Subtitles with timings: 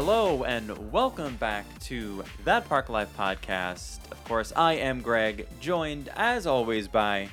[0.00, 3.98] Hello and welcome back to That Park Life podcast.
[4.12, 7.30] Of course, I am Greg, joined as always by.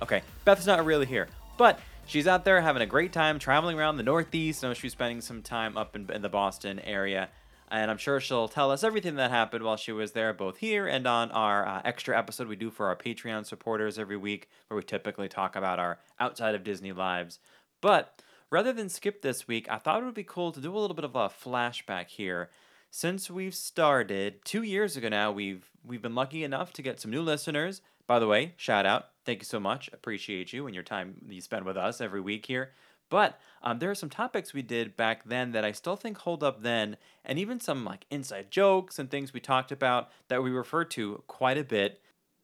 [0.00, 1.26] Okay, Beth's not really here,
[1.58, 4.64] but she's out there having a great time traveling around the Northeast.
[4.64, 7.30] I know she's spending some time up in, in the Boston area,
[7.68, 10.86] and I'm sure she'll tell us everything that happened while she was there, both here
[10.86, 14.76] and on our uh, extra episode we do for our Patreon supporters every week, where
[14.76, 17.40] we typically talk about our outside of Disney lives.
[17.80, 20.78] But rather than skip this week, I thought it would be cool to do a
[20.78, 22.50] little bit of a flashback here.
[22.90, 27.10] Since we've started two years ago now, we've we've been lucky enough to get some
[27.10, 27.80] new listeners.
[28.06, 31.40] By the way, shout out, thank you so much, appreciate you and your time you
[31.40, 32.72] spend with us every week here.
[33.08, 36.42] But um, there are some topics we did back then that I still think hold
[36.42, 40.50] up then, and even some like inside jokes and things we talked about that we
[40.50, 42.00] refer to quite a bit.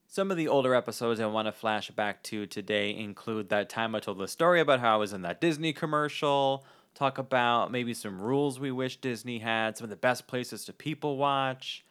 [0.09, 3.95] Some of the older episodes I want to flash back to today include that time
[3.95, 7.93] I told the story about how I was in that Disney commercial, talk about maybe
[7.93, 11.85] some rules we wish Disney had, some of the best places to people watch,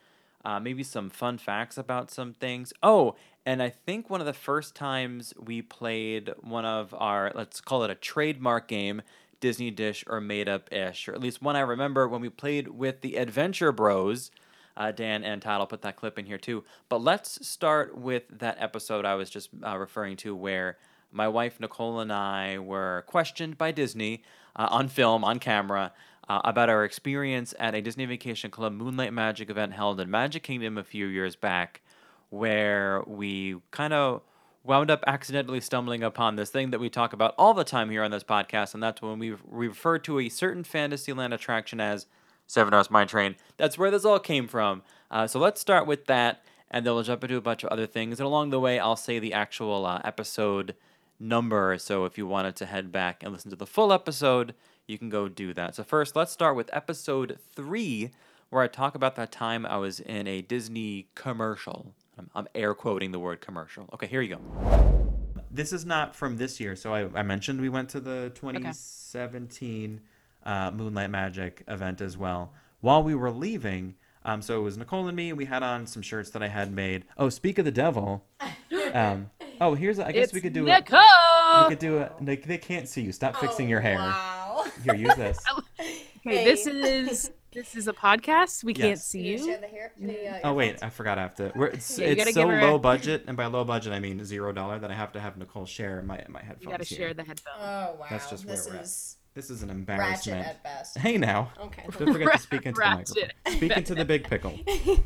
[0.46, 2.72] uh, maybe some fun facts about some things.
[2.82, 7.60] Oh, and I think one of the first times we played one of our, let's
[7.60, 9.02] call it a trademark game,
[9.42, 12.70] Disney Dish or Made Up Ish, or at least one I remember when we played
[12.70, 14.32] with the Adventure Bros.
[14.78, 16.64] Uh, Dan and Todd, I'll put that clip in here too.
[16.90, 20.78] But let's start with that episode I was just uh, referring to where
[21.12, 24.24] my wife Nicole and I were questioned by Disney
[24.56, 25.94] uh, on film, on camera,
[26.28, 30.44] uh, about our experience at a Disney Vacation Club Moonlight Magic event held in Magic
[30.44, 31.82] Kingdom a few years back,
[32.30, 34.22] where we kind of
[34.64, 38.04] wound up accidentally stumbling upon this thing that we talk about all the time here
[38.04, 42.08] on this podcast, and that's when we, we refer to a certain Fantasyland attraction as
[42.48, 43.36] Seven Dwarfs Mine Train.
[43.58, 44.84] That's where this all came from.
[45.10, 47.88] Uh, so let's start with that, and then we'll jump into a bunch of other
[47.88, 48.20] things.
[48.20, 50.76] And along the way, I'll say the actual uh, episode
[51.20, 51.78] number.
[51.78, 54.54] So if you wanted to head back and listen to the full episode,
[54.88, 55.76] you can go do that.
[55.76, 58.12] So first, let's start with episode three,
[58.50, 61.94] where I talk about that time I was in a Disney commercial.
[62.18, 63.90] I'm, I'm air quoting the word commercial.
[63.94, 65.06] Okay, here you go.
[65.50, 66.76] This is not from this year.
[66.76, 70.02] So I, I mentioned we went to the 2017
[70.46, 72.54] uh, Moonlight Magic event as well.
[72.82, 76.02] While we were leaving, um, so it was Nicole and me, we had on some
[76.02, 77.06] shirts that I had made.
[77.18, 78.26] Oh, speak of the devil.
[78.94, 79.30] Um,
[79.60, 81.00] oh, here's a, I guess it's we could do Nicole.
[81.00, 81.64] it.
[81.64, 82.14] We could do it.
[82.22, 83.12] They, they can't see you.
[83.12, 83.98] Stop fixing your hair.
[83.98, 84.66] Wow.
[84.86, 85.38] Here, use this.
[86.28, 88.64] Okay, this is this is a podcast.
[88.64, 89.58] We can't see You you.
[89.60, 89.92] the hair.
[90.00, 90.82] The, uh, Oh wait.
[90.82, 91.52] I forgot I have to.
[91.56, 94.52] We're, it's Yeah, you so low a- budget, and by low budget I mean zero
[94.54, 96.64] dollar that I have to have Nicole share my my headphones.
[96.64, 96.98] You gotta here.
[96.98, 97.58] share the headphones.
[97.60, 98.06] Oh wow.
[98.10, 99.25] That's just where this we're at.
[99.38, 100.48] Is This is an ratchet embarrassment.
[100.48, 100.98] at best.
[100.98, 101.84] Hey now, Okay.
[102.00, 102.98] don't forget to speak into the microphone.
[103.24, 104.58] Ratchet at Speak into the big pickle.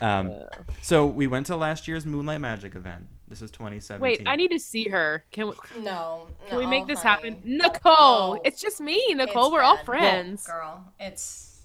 [0.00, 0.32] Um,
[0.82, 3.06] so we went to last year's Moonlight Magic event.
[3.28, 4.02] This is 2017.
[4.02, 5.24] Wait, I need to see her.
[5.30, 6.26] Can we, no.
[6.48, 7.30] can we make this honey.
[7.30, 7.40] happen?
[7.44, 8.40] Nicole, No.
[8.44, 9.46] it's just me, Nicole.
[9.46, 9.86] It's We're all bad.
[9.86, 10.46] friends.
[10.46, 11.62] Girl, it's.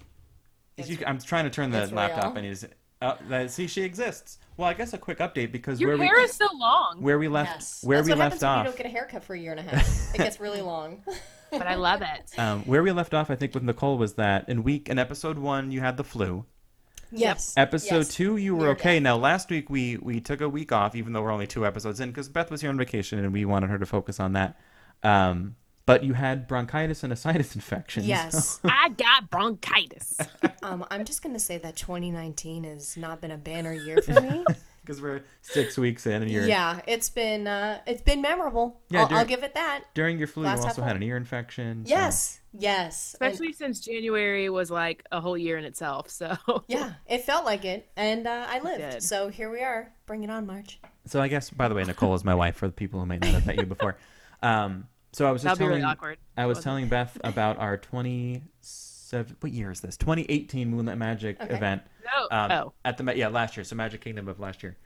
[0.78, 2.38] Is you- I'm trying to turn the laptop real.
[2.38, 2.66] and he's.
[3.02, 4.38] uh, see she exists.
[4.56, 7.20] Well, I guess a quick update because Your where hair we is so long, where
[7.20, 7.84] we left Yes.
[7.84, 8.60] where That's we what left off.
[8.60, 10.14] you don't get a haircut for a year and a half.
[10.16, 11.04] it gets really long.
[11.52, 12.32] but I love it.
[12.40, 15.38] Um, where we left off, I think, with Nicole was that in week in episode
[15.38, 16.46] one you had the flu.
[17.12, 17.54] yes.
[17.58, 18.14] Episode yes.
[18.14, 18.96] two you were Near okay.
[18.96, 19.04] death.
[19.04, 22.00] Now last week we we took a week off, even though we're only two episodes
[22.00, 24.58] in, because Beth was here on vacation and we wanted her to focus on that.
[25.04, 25.56] Um,
[25.86, 28.04] but you had bronchitis and a sinus infection.
[28.04, 28.60] Yes.
[28.64, 30.20] I got bronchitis.
[30.62, 34.46] um, I'm just gonna say that 2019 has not been a banner year for me.
[34.90, 38.82] Because we're six weeks in and you're yeah, it's been uh, it's been memorable.
[38.90, 39.84] Yeah, I'll, during- I'll give it that.
[39.94, 40.44] during your flu.
[40.46, 41.86] Last you also had an ear infection.
[41.86, 42.40] so- Yes.
[42.58, 43.16] Yes.
[43.22, 46.10] And- Especially since January was like a whole year in itself.
[46.10, 46.36] So
[46.68, 49.04] Yeah, it felt like it, and uh, I lived.
[49.04, 49.94] So here we are.
[50.08, 50.80] Bring it on, March.
[51.06, 53.22] So I guess, by the way, Nicole is my wife for the people who might
[53.22, 53.96] not have met you before.
[54.42, 56.18] Um, so I was just that'll be telling, really awkward.
[56.36, 57.78] I was telling Beth about our
[59.10, 59.98] 27, what year is this?
[59.98, 61.54] 2018 Moonlight Magic Okay.
[61.54, 61.82] event.
[62.06, 62.28] No.
[62.38, 62.74] Um, oh.
[62.86, 63.64] At the, Ma- yeah, last year.
[63.64, 64.78] So Magic Kingdom of last year.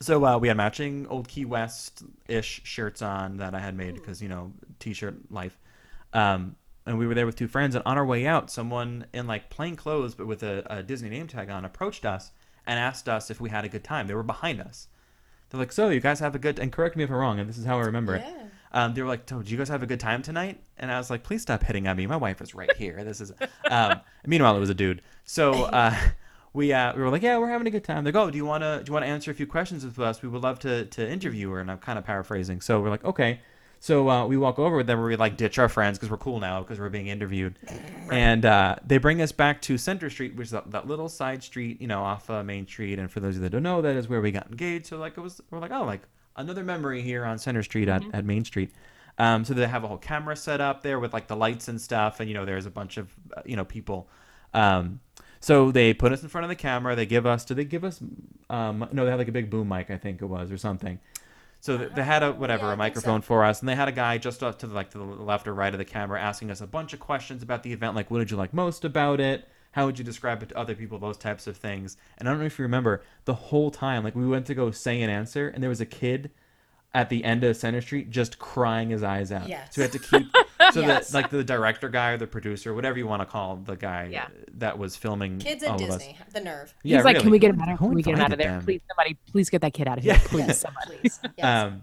[0.00, 3.94] So uh, we had matching old Key West ish shirts on that I had made
[3.94, 5.58] because, you know, t shirt life.
[6.12, 6.54] Um,
[6.86, 7.74] and we were there with two friends.
[7.74, 11.08] And on our way out, someone in like plain clothes but with a, a Disney
[11.08, 12.30] name tag on approached us
[12.66, 14.06] and asked us if we had a good time.
[14.06, 14.88] They were behind us.
[15.50, 17.40] They're like, "So you guys have a good?" And correct me if I'm wrong.
[17.40, 18.24] And this is how I remember it.
[18.72, 21.10] Um, they were like, "Do you guys have a good time tonight?" And I was
[21.10, 22.06] like, "Please stop hitting on me.
[22.06, 23.02] My wife is right here.
[23.04, 23.32] This is."
[23.70, 25.02] Um, meanwhile, it was a dude.
[25.24, 25.94] So uh,
[26.52, 28.44] we uh, we were like, "Yeah, we're having a good time." They go, "Do you
[28.44, 30.22] want to do you want to answer a few questions with us?
[30.22, 32.60] We would love to to interview her." And I'm kind of paraphrasing.
[32.60, 33.40] So we're like, "Okay."
[33.80, 36.16] So uh, we walk over with them where we like ditch our friends because we're
[36.16, 37.58] cool now because we're being interviewed,
[38.10, 41.42] and uh, they bring us back to Center Street, which is that, that little side
[41.42, 42.98] street, you know, off uh, Main Street.
[42.98, 44.86] And for those of you that don't know, that is where we got engaged.
[44.86, 46.02] So like it was, we're like, oh, like
[46.38, 48.72] another memory here on Center Street at, at Main Street.
[49.18, 51.80] Um, so they have a whole camera set up there with like the lights and
[51.80, 54.08] stuff, and you know there's a bunch of uh, you know people.
[54.54, 55.00] Um,
[55.40, 56.96] so they put us in front of the camera.
[56.96, 57.44] They give us.
[57.44, 58.00] Do they give us?
[58.48, 61.00] Um, no, they had like a big boom mic, I think it was, or something.
[61.60, 63.26] So th- they had a whatever Yeah, a microphone so.
[63.26, 65.48] for us, and they had a guy just up to the, like to the left
[65.48, 68.10] or right of the camera asking us a bunch of questions about the event, like
[68.10, 69.48] what did you like most about it?
[69.72, 70.98] How would you describe it to other people?
[70.98, 71.96] Those types of things.
[72.18, 74.70] And I don't know if you remember the whole time, like we went to go
[74.70, 76.30] say an answer, and there was a kid
[76.94, 79.46] at the end of Center Street just crying his eyes out.
[79.46, 79.74] Yes.
[79.74, 80.26] So we had to keep
[80.72, 81.08] so Yes.
[81.10, 84.08] that like the director guy or the producer, whatever you want to call the guy
[84.10, 84.28] Yeah.
[84.54, 85.98] that was filming Kids all at of us.
[85.98, 86.74] Disney, the nerve.
[86.82, 88.20] Yeah, He's Yeah, like, can we get him out of Who Can we get him
[88.20, 88.52] out of there?
[88.52, 88.64] them?
[88.64, 90.14] Please, somebody, please get that kid out of here.
[90.14, 90.20] Yeah.
[90.24, 90.96] Please, Yes, somebody.
[90.98, 91.20] please.
[91.36, 91.64] Yes.
[91.72, 91.82] Um,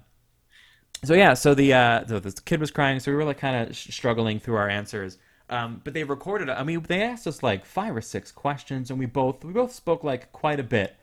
[1.04, 3.70] so yeah, so the uh, so this kid was crying, so we were like kind
[3.70, 5.20] of sh- struggling through our answers.
[5.50, 6.50] Um, but they recorded.
[6.50, 9.74] I mean, they asked us like five or six questions, and we both we both
[9.74, 10.96] spoke like quite a bit.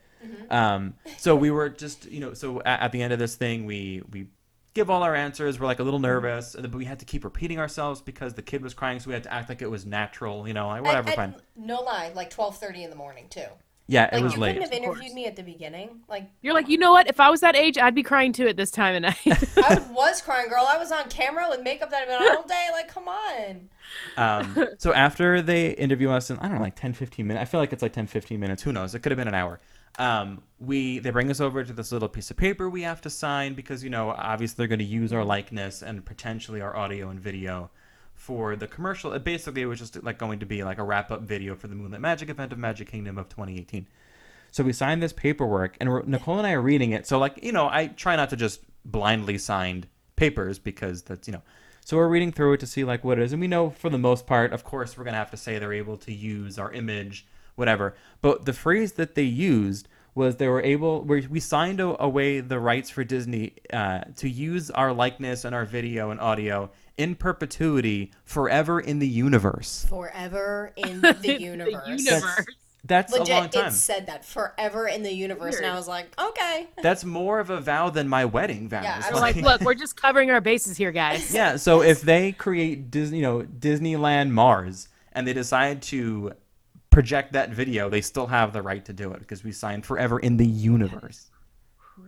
[0.50, 3.65] Um, so we were just you know, so at, at the end of this thing,
[3.67, 4.29] we we
[4.75, 5.59] give all our answers.
[5.61, 8.62] We're like a little nervous, but we had to keep repeating ourselves because the kid
[8.62, 10.47] was crying, so we had to act like it was natural.
[10.47, 11.35] You know, like whatever, At- fine.
[11.35, 13.47] at- no lie, like twelve thirty in the morning too.
[13.93, 14.53] Yeah, it Like was you late.
[14.55, 16.00] couldn't have interviewed me at the beginning.
[16.09, 17.09] Like You're like, you know what?
[17.09, 19.19] If I was that age, I'd be crying too at this time of night.
[19.59, 20.67] I was crying, girl.
[20.67, 22.69] I was on camera with makeup that I've been on all day.
[22.73, 23.69] Like, come on.
[24.17, 27.44] Um, so after they interview us in, I don't know, like 10, 15 minutes, I
[27.44, 28.62] feel like it's like 10, 15 minutes.
[28.62, 28.94] Who knows?
[28.94, 29.61] It could have been an hour.
[29.99, 33.11] Um, we, they bring us over to this little piece of paper we have to
[33.11, 37.11] sign because, you know, obviously they're going to use our likeness and potentially our audio
[37.11, 37.71] and video
[38.22, 39.12] for the commercial.
[39.12, 41.66] It basically, it was just like going to be like a wrap up video for
[41.66, 43.88] the Moonlight Magic event of Magic Kingdom of 2018.
[44.52, 47.04] So we signed this paperwork, and Nicole and I are reading it.
[47.04, 51.32] So like you know, I try not to just blindly sign papers because that's you
[51.32, 51.42] know.
[51.84, 53.90] So we're reading through it to see like what it is, and we know for
[53.90, 56.70] the most part, of course, we're gonna have to say they're able to use our
[56.70, 57.26] image,
[57.56, 57.96] whatever.
[58.20, 62.60] But the phrase that they used was they were able, we we signed away the
[62.60, 68.12] rights for Disney uh, to use our likeness and our video and audio in perpetuity,
[68.25, 69.85] forever in the universe.
[69.89, 71.89] Forever in the The universe.
[72.05, 72.47] universe.
[72.85, 73.69] That's a long time.
[73.69, 76.67] it said that forever in the universe, and I was like, okay.
[76.83, 78.83] That's more of a vow than my wedding vows.
[78.83, 81.33] Yeah, I We're was like, look, we're just covering our bases here, guys.
[81.35, 86.33] Yeah, so if they create Disney, you know, Disneyland Mars, and they decide to
[86.91, 90.19] project that video, they still have the right to do it because we signed forever
[90.19, 91.31] in the universe.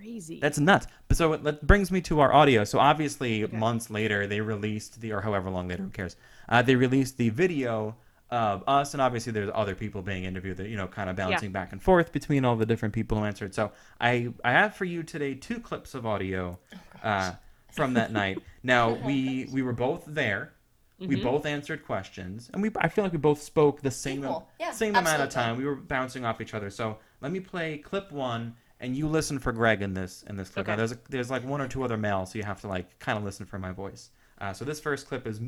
[0.05, 0.39] Crazy.
[0.41, 0.87] That's nuts.
[1.09, 2.65] But so it- that brings me to our audio.
[2.65, 6.17] So obviously, months later, they released the, or however long later, who cares?
[6.49, 7.97] Uh, they released the video
[8.31, 11.53] of us, and obviously there's other people being interviewed that you know, kind of bouncing
[11.53, 13.55] back and forth between all the different people who answered.
[13.55, 16.59] So I, I have for you today two clips of audio
[17.03, 17.33] uh,
[17.73, 18.39] from that night.
[18.63, 20.53] Now we we were both there.
[20.99, 24.23] We both answered questions, and we I feel like we both spoke the same.
[24.61, 25.57] Yeah, same amount of time.
[25.59, 26.71] We were bouncing off each other.
[26.71, 28.55] So let me play clip one,
[28.85, 30.67] and you listen for Greg in this in this clip.
[30.67, 32.99] Now, there's a, there's like one or two other males, so you have to like
[32.99, 34.11] kind of listen for my voice.
[34.41, 35.41] Uh, so this first clip is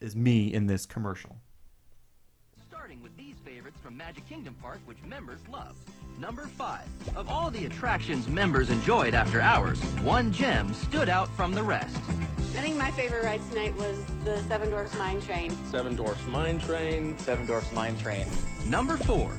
[0.00, 1.36] is me in this commercial.
[2.68, 5.74] Starting with these favorites from Magic Kingdom Park, which members love.
[6.18, 7.16] Number 5.
[7.16, 11.96] Of all the attractions members enjoyed after hours, one gem stood out from the rest.
[11.96, 15.56] I think my favorite ride tonight was the Seven Dwarfs Mine Train.
[15.70, 17.16] Seven Dwarfs Mine Train.
[17.18, 18.26] Seven Dwarfs Mine Train.
[18.66, 19.32] Number 4.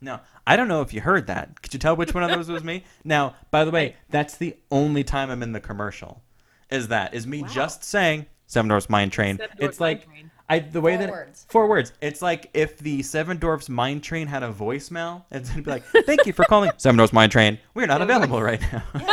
[0.00, 1.62] Now, I don't know if you heard that.
[1.62, 2.84] Could you tell which one of those was me?
[3.04, 6.22] Now, by the way, that's the only time I'm in the commercial.
[6.70, 9.36] Is that is me just saying Seven Dwarfs Mine Train?
[9.38, 10.30] Seven Dwarfs it's Mine like Train.
[10.48, 11.46] I the way Four that words.
[11.48, 11.92] four words.
[12.00, 16.26] It's like if the Seven Dwarfs Mine Train had a voicemail, it'd be like, "Thank
[16.26, 17.58] you for calling Seven Dwarfs Mine Train.
[17.74, 18.82] We're not available right now."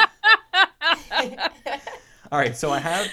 [2.31, 3.11] All right, so I have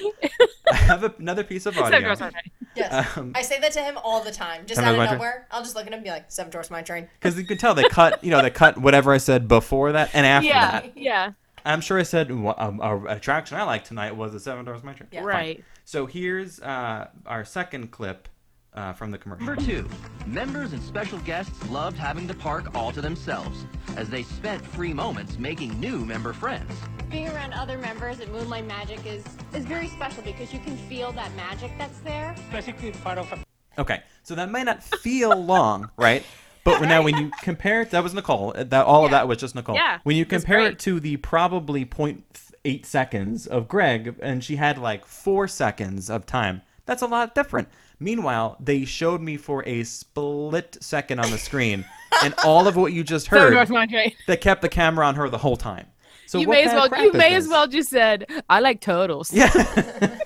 [0.70, 2.30] I have another piece of Seven audio.
[2.88, 3.06] Dwarfs Mine Train.
[3.06, 3.16] Yes.
[3.18, 4.66] Um, I say that to him all the time.
[4.66, 5.18] Just Seven out of Dwarfs Mine Train?
[5.18, 5.46] nowhere.
[5.50, 7.08] I'll just look at him and be like, Seven Dwarfs Mine Train.
[7.20, 10.10] Because you can tell they cut, you know, they cut whatever I said before that
[10.14, 10.96] and after Yeah, that.
[10.98, 11.32] yeah,
[11.64, 14.82] I'm sure I said "Wha- um, a attraction I liked tonight was the Seven Dwarfs
[14.84, 15.08] Mine Train.
[15.12, 15.20] Yeah.
[15.20, 15.26] Fine.
[15.28, 15.64] right.
[15.84, 18.28] So here's uh, our second clip
[18.74, 19.46] uh, from the commercial.
[19.46, 19.88] Number 2.
[20.26, 23.64] Members and special guests loved having the park all to themselves,
[23.96, 26.72] as they spent free moments making new member friends.
[27.10, 29.24] Being around other members at Moonlight Magic is,
[29.54, 32.34] is very special because you can feel that magic that's there.
[32.52, 33.38] Basically part of a
[33.80, 36.24] Okay, so that might not feel long, right?
[36.62, 38.52] But now when you compare it, that was Nicole.
[38.54, 39.74] uh, That all of that was just Nicole.
[39.76, 44.76] Yeah, When you compare it to the probably 0.8 seconds of Greg, and she had
[44.78, 47.68] like four seconds of time, that's a lot different.
[48.00, 51.84] Meanwhile, they showed me for a split second on the screen,
[52.24, 54.12] and all of what you just heard, Dwarfs Mine Train.
[54.26, 55.86] they kept the camera on her the whole time.
[56.26, 59.32] So you may as well you is may as well just said, "I like turtles."
[59.32, 59.50] Yeah.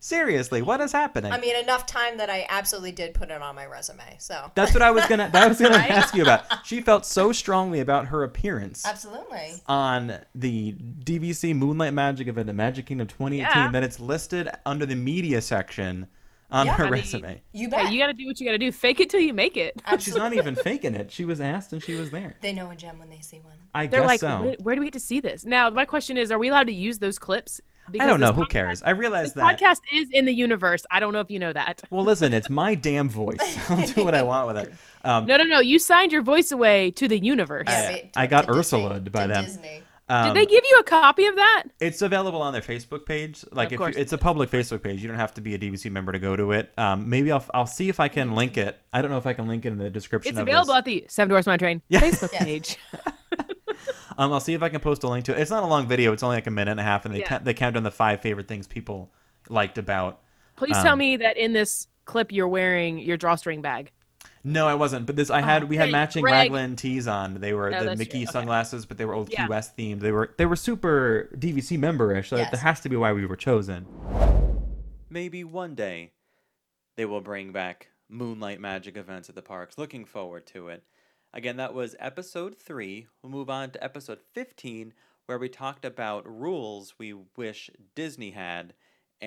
[0.00, 1.32] Seriously, what is happening?
[1.32, 4.16] I mean, enough time that I absolutely did put it on my resume.
[4.18, 5.30] So That's what I was gonna.
[5.32, 6.44] That was gonna ask you about.
[6.66, 9.62] She felt so strongly about her appearance absolutely.
[9.66, 13.70] on the DVC Moonlight Magic event at Magic Kingdom 2018 Yeah.
[13.70, 16.06] that it's listed under the media section
[16.50, 16.74] on Yeah.
[16.74, 17.42] her I mean, resume.
[17.52, 18.70] You Hey, you got to do what you got to do.
[18.70, 19.80] Fake it till you make it.
[19.98, 21.10] She's not even faking it.
[21.10, 22.36] She was asked and she was there.
[22.42, 23.54] they know a gem when they see one.
[23.74, 24.42] I They're guess like, so.
[24.42, 25.44] where, where do we get to see this?
[25.44, 27.60] Now, my question is, are we allowed to use those clips?
[27.90, 28.28] Because I don't know.
[28.28, 28.82] this Who podcast- cares?
[28.82, 29.58] I realize This that.
[29.60, 30.86] podcast is in the universe.
[30.90, 31.82] I don't know if you know that.
[31.90, 33.36] Well, listen, it's my damn voice.
[33.70, 34.72] I'll do what I want with it.
[35.04, 35.60] Um, No, no, no.
[35.60, 37.66] You signed your voice away to the universe.
[37.68, 39.44] Yeah, I- I got to Disney- Ursulaed by to them.
[39.44, 39.82] Disney.
[40.06, 41.64] Um, Did they give you a copy of that?
[41.80, 43.42] It's available on their Facebook page.
[43.52, 45.54] Like, Of if you, course it's a public Facebook page, you don't have to be
[45.54, 46.72] a DVC member to go to it.
[46.76, 48.78] Um, maybe I'll I'll see if I can link it.
[48.92, 50.30] I don't know if I can link it in the description.
[50.30, 50.78] It's of available This.
[50.78, 52.00] at the Seven Dwarfs Mine Train Yeah.
[52.00, 52.44] Facebook Yes.
[52.44, 52.78] page.
[54.16, 55.40] Um, I'll see if I can post a link to it.
[55.40, 56.12] It's not a long video.
[56.12, 57.26] It's only like a minute and a half, and they Yeah.
[57.28, 59.12] count, they count down the five favorite things people
[59.48, 60.20] liked about.
[60.54, 63.90] Please tell Um, me that in this clip you're wearing your drawstring bag.
[64.46, 65.06] No, I wasn't.
[65.06, 66.50] But this, I had we had hey, matching Greg.
[66.52, 67.40] Raglan tees on.
[67.40, 68.18] They were No, the Mickey.
[68.24, 68.26] Okay.
[68.26, 70.00] sunglasses, but they were old Key West themed.
[70.00, 72.28] They were they were super DVC memberish.
[72.28, 72.50] So Yes.
[72.50, 73.86] that has to be why we were chosen.
[75.08, 76.12] Maybe one day
[76.96, 79.78] they will bring back Moonlight Magic events at the parks.
[79.78, 80.84] Looking forward to it.
[81.32, 83.06] Again, that was episode 3.
[83.22, 84.92] We'll move on to episode 15,
[85.26, 88.74] where we talked about rules we wish Disney had.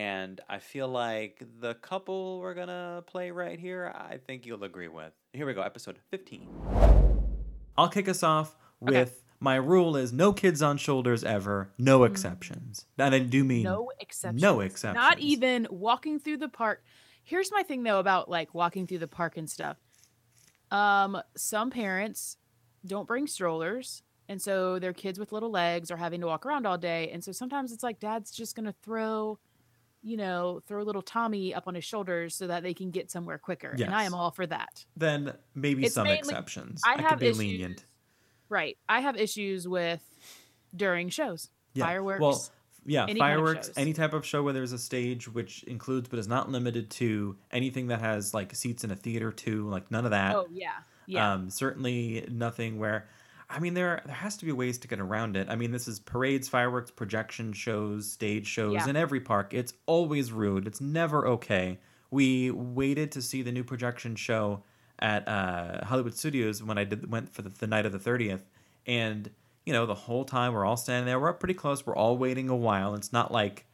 [0.01, 4.63] And I feel like the couple we're going to play right here, I think you'll
[4.63, 5.12] agree with.
[5.34, 6.48] Here we go, episode 15.
[7.75, 9.00] I'll kick us off Okay.
[9.00, 12.86] with my rule is no kids on shoulders ever, no exceptions.
[12.98, 14.39] That I do mean No exceptions.
[14.39, 15.01] No exceptions.
[15.04, 16.84] Not even walking through the park.
[17.24, 19.77] Here's my thing though about like walking through the park and stuff.
[20.70, 22.38] Um, some parents
[22.86, 26.68] don't bring strollers, and so their kids with little legs are having to walk around
[26.68, 27.10] all day.
[27.12, 29.39] And so sometimes it's like dad's just gonna throw,
[30.08, 33.12] you know, throw a little Tommy up on his shoulders so that they can get
[33.12, 33.72] somewhere quicker.
[33.72, 34.86] And I am all for that.
[34.96, 36.82] Then maybe It's some mainly- exceptions.
[36.86, 37.86] I I, have could be issues- lenient.
[38.50, 38.78] Right.
[38.88, 40.02] I have issues with
[40.76, 41.50] during shows.
[41.78, 42.22] Fireworks.
[42.22, 42.42] Well,
[42.86, 46.08] yeah, any kind of fireworks, any type of show where there's a stage, which includes
[46.08, 49.92] but is not limited to anything that has like seats in a theater too, like
[49.92, 50.36] none of that.
[50.36, 50.70] oh yeah.
[51.06, 51.34] Yeah.
[51.34, 53.08] Um, certainly nothing where,
[53.50, 55.48] I mean, there there has to be ways to get around it.
[55.50, 58.89] I mean, this is parades, fireworks, projection shows, stage shows Yeah.
[58.89, 59.54] in every park.
[59.54, 60.68] It's always rude.
[60.68, 61.80] It's never okay.
[62.12, 64.63] We waited to see the new projection show
[65.00, 68.50] at uh, Hollywood Studios when I did went for the, the night of the thirtieth,
[68.86, 69.30] and
[69.66, 71.20] you know the whole time we're all standing there.
[71.20, 71.86] We're up pretty close.
[71.86, 72.96] We're all waiting a while.
[72.96, 73.66] It's not like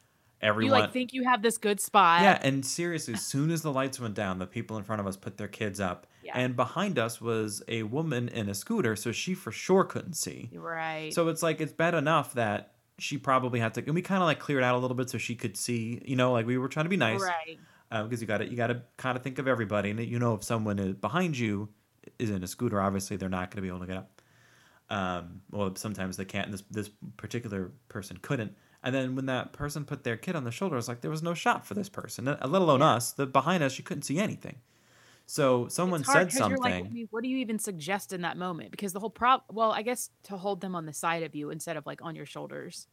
[0.41, 0.79] you everyone.
[0.81, 2.21] like think you have this good spot.
[2.21, 5.07] Yeah, and seriously, as soon as the lights went down, the people in front of
[5.07, 6.05] us put their kids up.
[6.23, 6.37] Yeah.
[6.37, 10.49] And behind us was a woman in a scooter, so she for sure couldn't see.
[10.53, 11.13] Right.
[11.13, 14.27] So it's like it's bad enough that she probably had to and we kind of
[14.27, 16.69] like cleared out a little bit so she could see, you know, like we were
[16.69, 17.21] trying to be nice.
[17.21, 17.59] Right.
[17.91, 20.33] Because you got to you got to kind of think of everybody and you know
[20.33, 21.69] if someone is behind you
[22.19, 24.21] is in a scooter, obviously they're not going to be able to get up.
[24.89, 26.45] Um, well, sometimes they can't.
[26.45, 28.55] And this this particular person couldn't.
[28.83, 31.23] And then when that person put their kid on the shoulder, it's like there was
[31.23, 33.13] no shot for this person, uh, let alone us.
[33.13, 34.57] The behind us, she couldn't see anything.
[35.25, 36.57] So someone It's hard said something.
[36.59, 38.71] Like, I mean, what do you even suggest in that moment?
[38.71, 41.49] Because the whole prop, well, I guess to hold them on the side of you
[41.49, 42.87] instead of like on your shoulders.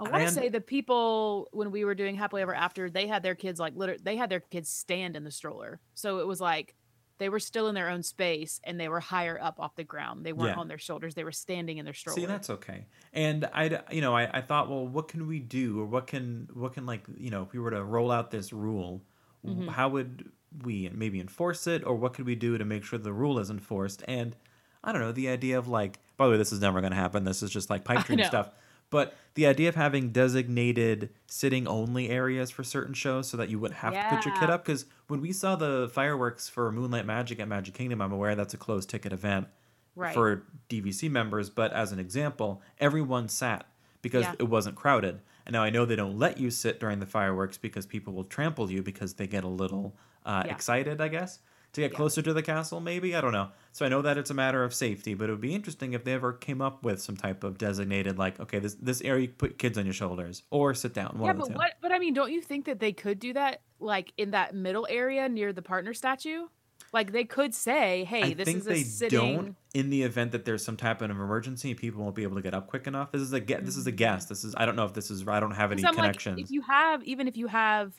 [0.00, 3.22] I want to say the people when we were doing happily ever after, they had
[3.22, 6.40] their kids like literally, they had their kids stand in the stroller, so it was
[6.40, 6.76] like
[7.18, 10.24] they were still in their own space and they were higher up off the ground.
[10.24, 10.58] They weren't Yeah.
[10.58, 12.14] on their shoulders; they were standing in their stroller.
[12.14, 12.86] See, that's okay.
[13.12, 16.48] And I, you know, I, I thought, well, what can we do, or what can,
[16.54, 19.04] what can like, you know, if we were to roll out this rule,
[19.46, 19.70] Mm-hmm.
[19.70, 20.32] how would
[20.64, 23.50] we maybe enforce it, or what could we do to make sure the rule is
[23.50, 24.02] enforced?
[24.08, 24.36] And
[24.82, 26.96] I don't know, the idea of like, by the way, this is never going to
[26.98, 27.24] happen.
[27.24, 28.50] This is just like pipe dream stuff.
[28.90, 33.58] But the idea of having designated sitting only areas for certain shows so that you
[33.58, 34.64] wouldn't have to put your kid up.
[34.64, 38.54] Because when we saw the fireworks for Moonlight Magic at Magic Kingdom, I'm aware that's
[38.54, 39.48] a closed ticket event
[39.94, 40.14] Right.
[40.14, 43.66] for DVC members, but as an example, everyone sat
[44.00, 44.34] because Yeah.
[44.38, 45.20] it wasn't crowded.
[45.44, 48.22] And now I know they don't let you sit during the fireworks because people will
[48.24, 49.96] trample you because they get a little
[50.28, 50.52] uh, Yeah.
[50.52, 51.40] excited, I guess,
[51.72, 53.16] to get closer to the castle, maybe.
[53.16, 53.48] I don't know.
[53.72, 56.04] So I know that it's a matter of safety, but it would be interesting if
[56.04, 59.28] they ever came up with some type of designated, like, okay, this this area, you
[59.28, 61.18] put kids on your shoulders or sit down.
[61.22, 61.72] Yeah, but what?
[61.80, 64.86] But I mean, don't you think that they could do that, like in that middle
[64.88, 66.46] area near the partner statue?
[66.92, 70.02] Like they could say, "Hey, I this think is a they sitting." don't in the
[70.02, 72.86] event that there's some type of emergency people won't be able to get up quick
[72.86, 73.12] enough.
[73.12, 73.64] This is a get.
[73.66, 74.24] This is a guess.
[74.24, 76.36] This is I don't know if this is I don't have any connections.
[76.38, 77.92] Like, if you have, even if you have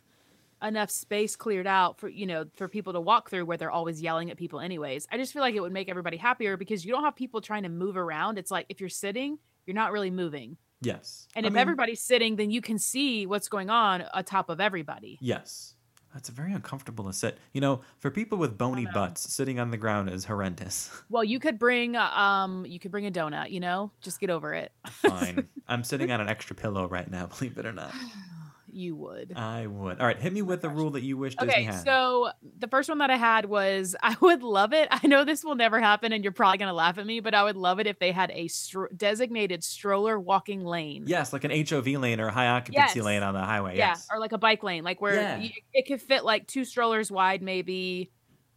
[0.62, 4.01] enough space cleared out for you know for people to walk through where they're always
[4.01, 6.92] yelling at people anyways i just feel like it would make everybody happier because you
[6.92, 10.12] don't have people trying to move around it's like if you're sitting you're not really
[10.12, 11.28] moving Yes.
[11.36, 14.62] And I if mean, everybody's sitting, then you can see what's going on atop of
[14.62, 15.18] everybody.
[15.22, 15.75] Yes.
[16.13, 17.38] That's very uncomfortable to sit.
[17.54, 20.89] You know, for people with bony butts, sitting on the ground is horrendous.
[21.10, 23.92] Well, you could bring uh, um you could bring a donut, you know?
[24.01, 24.72] Just get over it.
[24.88, 25.48] Fine.
[25.68, 27.94] I'm sitting on an extra pillow right now, believe it or not.
[28.71, 29.33] You would.
[29.35, 29.99] I would.
[29.99, 31.83] All right, hit me with the rule that you wish Disney Okay, had.
[31.83, 34.88] so the first one that I had was I would love it.
[34.91, 37.33] I know this will never happen and you're probably going to laugh at me, but
[37.33, 41.03] I would love it if they had a stro- designated stroller walking lane.
[41.07, 43.05] yes, like an HOV lane or a high occupancy Yes.
[43.05, 43.77] lane on the highway.
[43.77, 44.07] Yeah, Yes.
[44.11, 45.38] or like a bike lane, like where Yeah.
[45.39, 48.11] you, it could fit like two strollers wide, maybe.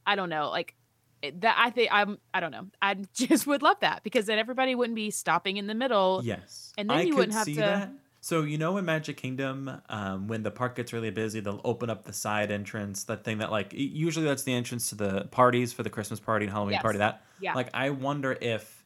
[0.07, 0.75] I don't know, like
[1.23, 1.54] that.
[1.57, 2.19] I think I'm.
[2.35, 2.66] I don't know.
[2.83, 6.21] I just would love that because then everybody wouldn't be stopping in the middle.
[6.25, 6.73] Yes.
[6.76, 7.92] And then I you wouldn't have to- that.
[8.25, 11.91] So you know in Magic Kingdom, um, when the park gets really busy, they'll open
[11.91, 15.73] up the side entrance, that thing that like usually that's the entrance to the parties
[15.73, 16.83] for the Christmas party and Halloween Yes.
[16.83, 16.99] party.
[16.99, 17.55] That Yeah.
[17.55, 18.85] like I wonder if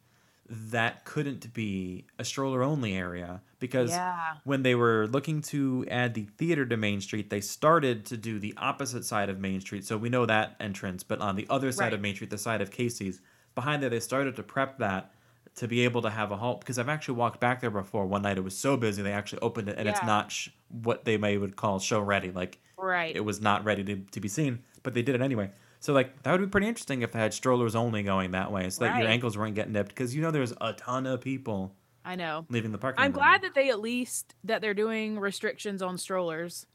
[0.49, 4.37] that couldn't be a stroller only area because Yeah.
[4.45, 8.39] when they were looking to add the theater to Main Street, they started to do
[8.39, 9.85] the opposite side of Main Street.
[9.85, 12.63] So we know that entrance, but on the other side of Main Street, the side
[12.63, 13.21] of Casey's,
[13.55, 15.11] behind there, they started to prep that
[15.57, 18.07] to be able to have a halt because I've actually walked back there before.
[18.07, 21.05] One night it was so busy they actually opened it and it's not sh- what
[21.05, 22.31] they may would call show ready.
[22.31, 23.17] Like Right.
[23.17, 25.51] it was not ready to, to be seen, but they did it anyway.
[25.81, 28.69] So like that would be pretty interesting if they had strollers only going that way,
[28.71, 31.73] so that your ankles weren't getting nipped because you know there's a ton of people
[32.05, 32.45] I know.
[32.51, 32.97] leaving the park.
[32.99, 36.67] I'm glad that they at least that they're doing restrictions on strollers.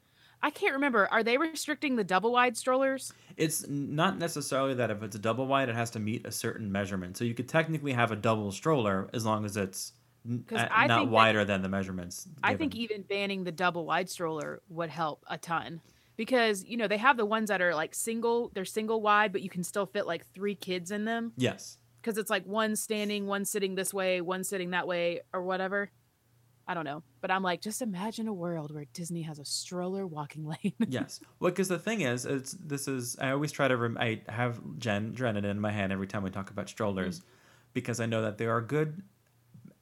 [0.42, 1.06] I can't remember.
[1.10, 3.12] Are they restricting the double wide strollers?
[3.36, 6.70] It's not necessarily that if it's a double wide, it has to meet a certain
[6.72, 7.16] measurement.
[7.16, 9.92] So you could technically have a double stroller as long as it's
[10.28, 12.28] n- 'Cause at- I not think that- wider than the measurements.
[12.42, 15.80] I think even banning the double wide stroller would help a ton
[16.16, 19.42] because you know they have the ones that are like single, they're single wide, but
[19.42, 21.78] you can still fit like three kids in them yes.
[22.00, 25.90] because it's like one standing, one sitting this way, one sitting that way, or whatever.
[26.68, 30.06] I don't know, but I'm like, just imagine a world where Disney has a stroller
[30.06, 30.72] walking lane.
[30.88, 31.20] yes.
[31.40, 34.60] Well, because the thing is, it's this is I always try to rem- I have
[34.78, 37.24] Jen Drennan in my hand every time we talk about strollers, Mm.
[37.74, 39.02] because I know that there are good,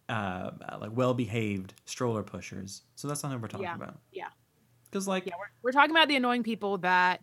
[0.09, 0.51] uh,
[0.81, 2.83] like well behaved stroller pushers.
[2.97, 3.75] So that's not who we're talking Yeah.
[3.77, 3.99] about.
[4.13, 4.29] Yeah.
[4.85, 7.23] Because like Yeah, we're, we're talking about the annoying people that,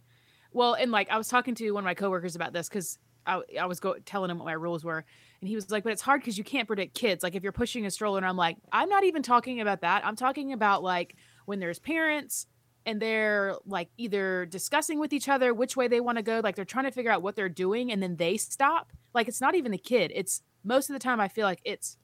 [0.53, 3.41] well, and like I was talking to one of my coworkers about this because I,
[3.59, 5.03] I was go telling him what my rules were,
[5.41, 7.23] and he was like, "But it's hard because you can't predict kids.
[7.23, 10.05] Like if you're pushing a stroller, and I'm like, I'm not even talking about that.
[10.05, 12.47] I'm talking about like when there's parents
[12.85, 16.55] and they're like either discussing with each other which way they want to go, like
[16.55, 18.91] they're trying to figure out what they're doing, and then they stop.
[19.13, 20.11] Like it's not even the kid.
[20.15, 21.97] It's most of the time I feel like it's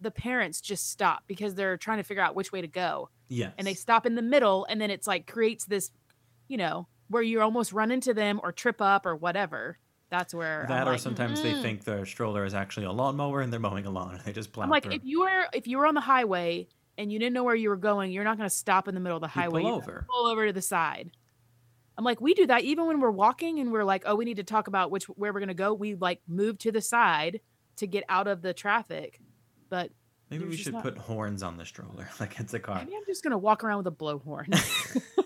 [0.00, 3.52] the parents just stop because they're trying to figure out which way to go Yeah.
[3.56, 5.90] and they stop in the middle and then it's like creates this
[6.48, 9.78] you know where you almost run into them or trip up or whatever
[10.10, 12.92] that's where I'm that or like, sometimes they "Mm." think their stroller is actually a
[12.92, 14.92] lawnmower and they're mowing a lawn and they just plow i'm like through.
[14.94, 17.68] if you were if you were on the highway and you didn't know where you
[17.68, 19.74] were going you're not going to stop in the middle of the You highway pull
[19.74, 20.06] over.
[20.08, 21.10] pull over to the side
[21.98, 24.36] i'm like we do that even when we're walking and we're like oh we need
[24.36, 27.40] to talk about which where we're going to go we like move to the side
[27.76, 29.20] to get out of the traffic
[29.68, 29.90] but
[30.30, 32.78] Maybe we should not- put horns on the stroller, like it's a car.
[32.78, 34.46] maybe i'm just going to walk around with a blowhorn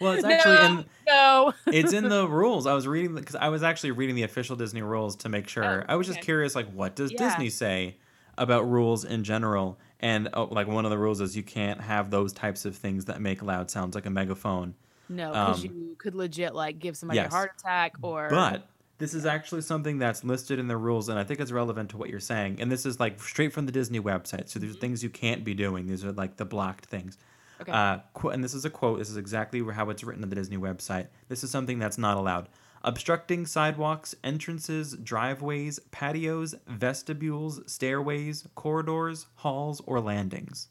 [0.00, 2.66] Well, it's actually no, in no it's in the rules.
[2.66, 5.82] I was reading because I was actually reading the official Disney rules to make sure.
[5.82, 7.28] Oh, I was just curious, like, what does Yeah.
[7.28, 7.96] Disney say
[8.36, 9.78] about rules in general?
[10.00, 13.06] And oh, like one of the rules is you can't have those types of things
[13.06, 14.74] that make loud sounds, like a megaphone.
[15.08, 17.32] No, because Um, you could legit like give somebody yes.
[17.32, 18.28] a heart attack or.
[18.30, 18.66] But
[18.98, 21.96] this is actually something that's listed in the rules, and I think it's relevant to
[21.96, 22.60] what you're saying.
[22.60, 24.48] And this is like straight from the Disney website.
[24.48, 25.86] So there's things you can't be doing.
[25.86, 27.18] These are like the blocked things.
[27.60, 27.70] Okay.
[27.72, 28.98] Uh, qu- and this is a quote.
[28.98, 31.08] This is exactly how it's written on the Disney website.
[31.28, 32.48] This is something that's not allowed.
[32.82, 40.68] Obstructing sidewalks, entrances, driveways, patios, vestibules, stairways, corridors, halls, or landings.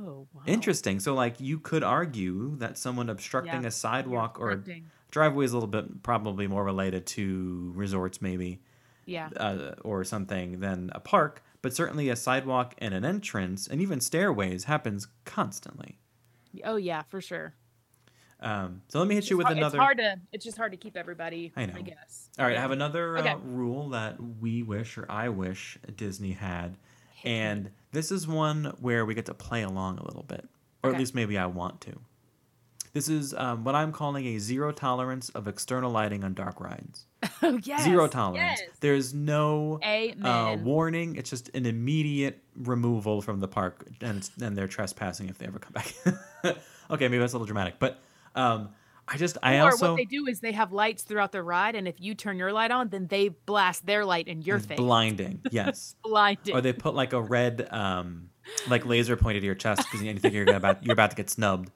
[0.00, 0.42] oh wow.
[0.46, 1.00] Interesting.
[1.00, 4.86] So, like, you could argue that someone obstructing Yeah, a sidewalk or obstructing.
[5.10, 8.60] driveway is a little bit probably more related to resorts, maybe,
[9.06, 9.28] Yeah.
[9.36, 11.42] uh, or something than a park.
[11.62, 15.98] But certainly, a sidewalk and an entrance, and even stairways, happens constantly.
[16.64, 17.54] Oh yeah, for sure.
[18.40, 19.76] Um, so let me hit It's you with hard- another.
[19.78, 20.16] It's hard to.
[20.32, 21.52] It's just hard to keep everybody.
[21.56, 21.74] I know.
[21.76, 22.30] I guess.
[22.38, 23.30] All right, I have another Okay.
[23.30, 26.76] uh, rule that we wish or I wish Disney had,
[27.24, 30.48] and this is one where we get to play along a little bit,
[30.84, 31.98] or at least maybe I want to.
[32.92, 37.06] This is um, what I'm calling a zero tolerance of external lighting on dark rides.
[37.42, 37.84] Oh yes.
[37.84, 38.60] zero tolerance.
[38.60, 38.70] Yes.
[38.80, 41.16] There's no uh, warning.
[41.16, 45.46] It's just an immediate removal from the park, and it's, and they're trespassing if they
[45.46, 45.94] ever come back.
[46.90, 48.00] okay, maybe that's a little dramatic, but
[48.34, 48.70] um,
[49.08, 51.74] I just I or also what they do is they have lights throughout the ride,
[51.74, 54.76] and if you turn your light on, then they blast their light in your face.
[54.76, 55.40] blinding.
[55.50, 55.96] Yes.
[56.02, 56.54] Blinding.
[56.54, 58.30] or they put like a red um
[58.68, 61.16] like laser pointed to your chest because you think you're gonna about you're about to
[61.16, 61.70] get snubbed.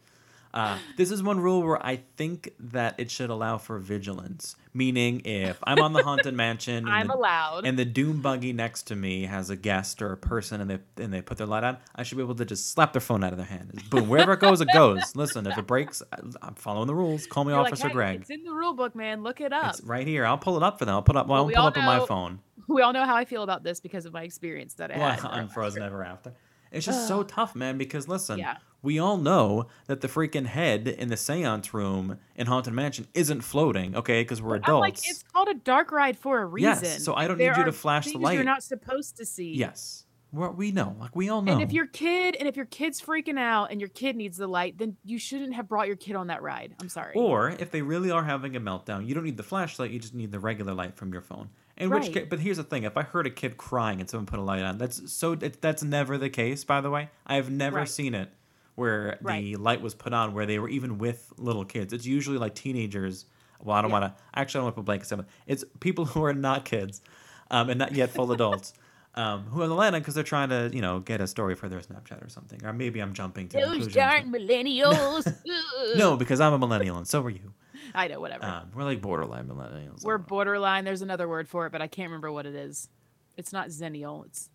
[0.55, 4.57] Uh, this is one rule where I think that it should allow for vigilance.
[4.75, 7.67] Meaning, if I'm on the haunted mansion, and I'm the, allowed.
[7.67, 10.79] and the doom buggy next to me has a guest or a person, and they
[11.03, 13.23] and they put their light on, I should be able to just slap their phone
[13.25, 13.83] out of their hand.
[13.91, 15.15] Boom, wherever it goes, it goes.
[15.17, 16.03] Listen, if it breaks,
[16.43, 17.27] I'm following the rules.
[17.27, 18.21] Call me You're like, Officer "Hey, Greg.
[18.23, 19.23] It's in the rule book, man.
[19.23, 19.75] Look it up.
[19.75, 20.25] It's right here.
[20.27, 20.95] I'll pull it up for them.
[20.95, 21.27] I'll put up.
[21.29, 22.41] Well, I'll pull up on my phone.
[22.69, 25.11] We all know how I feel about this because of my experience that I Well,
[25.11, 25.25] had.
[25.25, 26.33] I'm frozen ever after.
[26.73, 27.79] It's just so tough, man.
[27.79, 28.57] Because listen, Yeah.
[28.83, 33.43] we all know that the freaking head in the seance room in Haunted Mansion isn't
[33.43, 33.95] floating.
[33.97, 34.81] Okay, because we're I'm adults.
[34.81, 36.71] like, it's called a dark ride for a reason.
[36.83, 38.35] Yes, so I don't There need you to flash the light.
[38.35, 39.53] You're not supposed to see.
[39.55, 40.97] yes, we we know.
[40.99, 41.53] Like we all know.
[41.53, 44.47] And if your kid and if your kid's freaking out and your kid needs the
[44.47, 46.75] light, then you shouldn't have brought your kid on that ride.
[46.81, 47.13] I'm sorry.
[47.15, 49.91] or if they really are having a meltdown, you don't need the flashlight.
[49.91, 51.51] You just need the regular light from your phone.
[51.83, 54.27] In which case, but here's the thing: if I heard a kid crying and someone
[54.27, 55.33] put a light on, that's so.
[55.33, 56.65] It, that's never the case.
[56.65, 57.89] By the way, I have never Right.
[57.89, 58.31] seen it
[58.75, 61.93] where the light was put on where they were even with little kids.
[61.93, 63.27] It's usually like teenagers.
[63.61, 64.01] Well, I don't Yeah.
[64.01, 64.23] want to.
[64.35, 65.27] Actually, I don't want to put blankets on.
[65.47, 67.03] It's people who are not kids,
[67.51, 68.73] um, and not yet full adults.
[69.15, 71.69] Um, who are the light because they're trying to, you know, get a story for
[71.69, 72.65] their Snapchat or something.
[72.65, 75.31] Or maybe I'm jumping to Those darn millennials.
[75.97, 77.53] No, because I'm a millennial and so are you.
[77.95, 78.45] I know, whatever.
[78.47, 80.03] Um, we're like borderline millennials.
[80.03, 80.85] We're borderline.
[80.85, 82.89] There's another word for it, but I can't remember what it is.
[83.37, 84.25] It's not zennial.
[84.25, 84.49] It's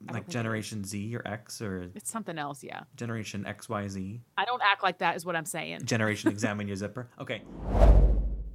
[0.00, 2.62] like think it Generation Z or X or it's something else.
[2.62, 2.82] Yeah.
[2.96, 4.20] Generation XYZ.
[4.36, 5.16] I don't act like that.
[5.16, 5.84] Is what I'm saying.
[5.84, 7.08] Generation Examine Your Zipper.
[7.18, 7.42] Okay.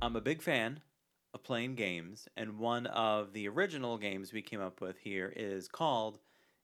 [0.01, 0.81] I'm a big fan of
[1.37, 6.19] playing games, and one of the original games we came up with here is called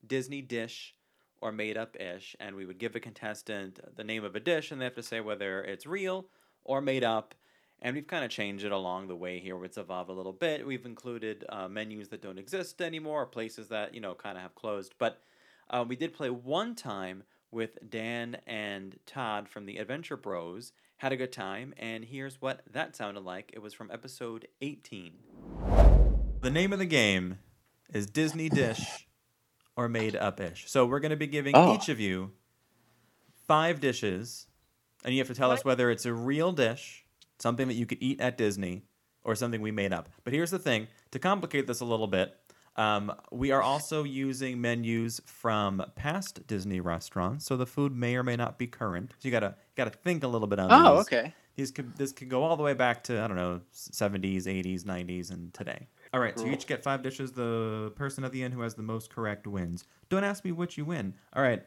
[0.06, 0.94] Disney Dish
[1.42, 2.36] or Made Up Ish.
[2.40, 5.04] And we would give a contestant the name of a dish, and they have to
[5.04, 6.28] say whether it's real
[6.64, 7.36] or made up.
[7.82, 9.64] And we've kind of changed it along the way here.
[9.64, 10.66] It's evolved a little bit.
[10.66, 14.42] We've included uh, menus that don't exist anymore, or places that, you know, kind of
[14.42, 14.96] have closed.
[14.98, 15.22] But
[15.70, 20.72] uh, we did play one time with Dan and Todd from the Adventure Bros.
[20.98, 23.52] Had a good time, and here's what that sounded like.
[23.54, 25.14] It was from episode 18.
[26.42, 27.38] The name of the game
[27.94, 29.08] is Disney Dish
[29.76, 30.70] or Made Up Ish.
[30.72, 31.76] So we're going to be giving Oh.
[31.76, 32.32] each of you
[33.48, 34.48] five dishes,
[35.06, 37.06] and you have to tell us whether it's a real dish,
[37.38, 38.82] something that you could eat at Disney,
[39.24, 40.10] or something we made up.
[40.24, 42.36] But here's the thing to complicate this a little bit,
[42.78, 48.24] um, we are also using menus from past Disney restaurants, so the food may or
[48.24, 49.14] may not be current.
[49.20, 50.78] So you gotta gotta think a little bit on this.
[50.80, 51.06] Oh, these.
[51.08, 51.34] okay.
[51.56, 54.86] These could this could go all the way back to I don't know, seventies, eighties,
[54.86, 55.88] nineties, and today.
[56.14, 57.32] All right, so you each get five dishes.
[57.32, 59.84] The person at the end who has the most correct wins.
[60.10, 61.16] Don't ask me which you win.
[61.34, 61.64] All right,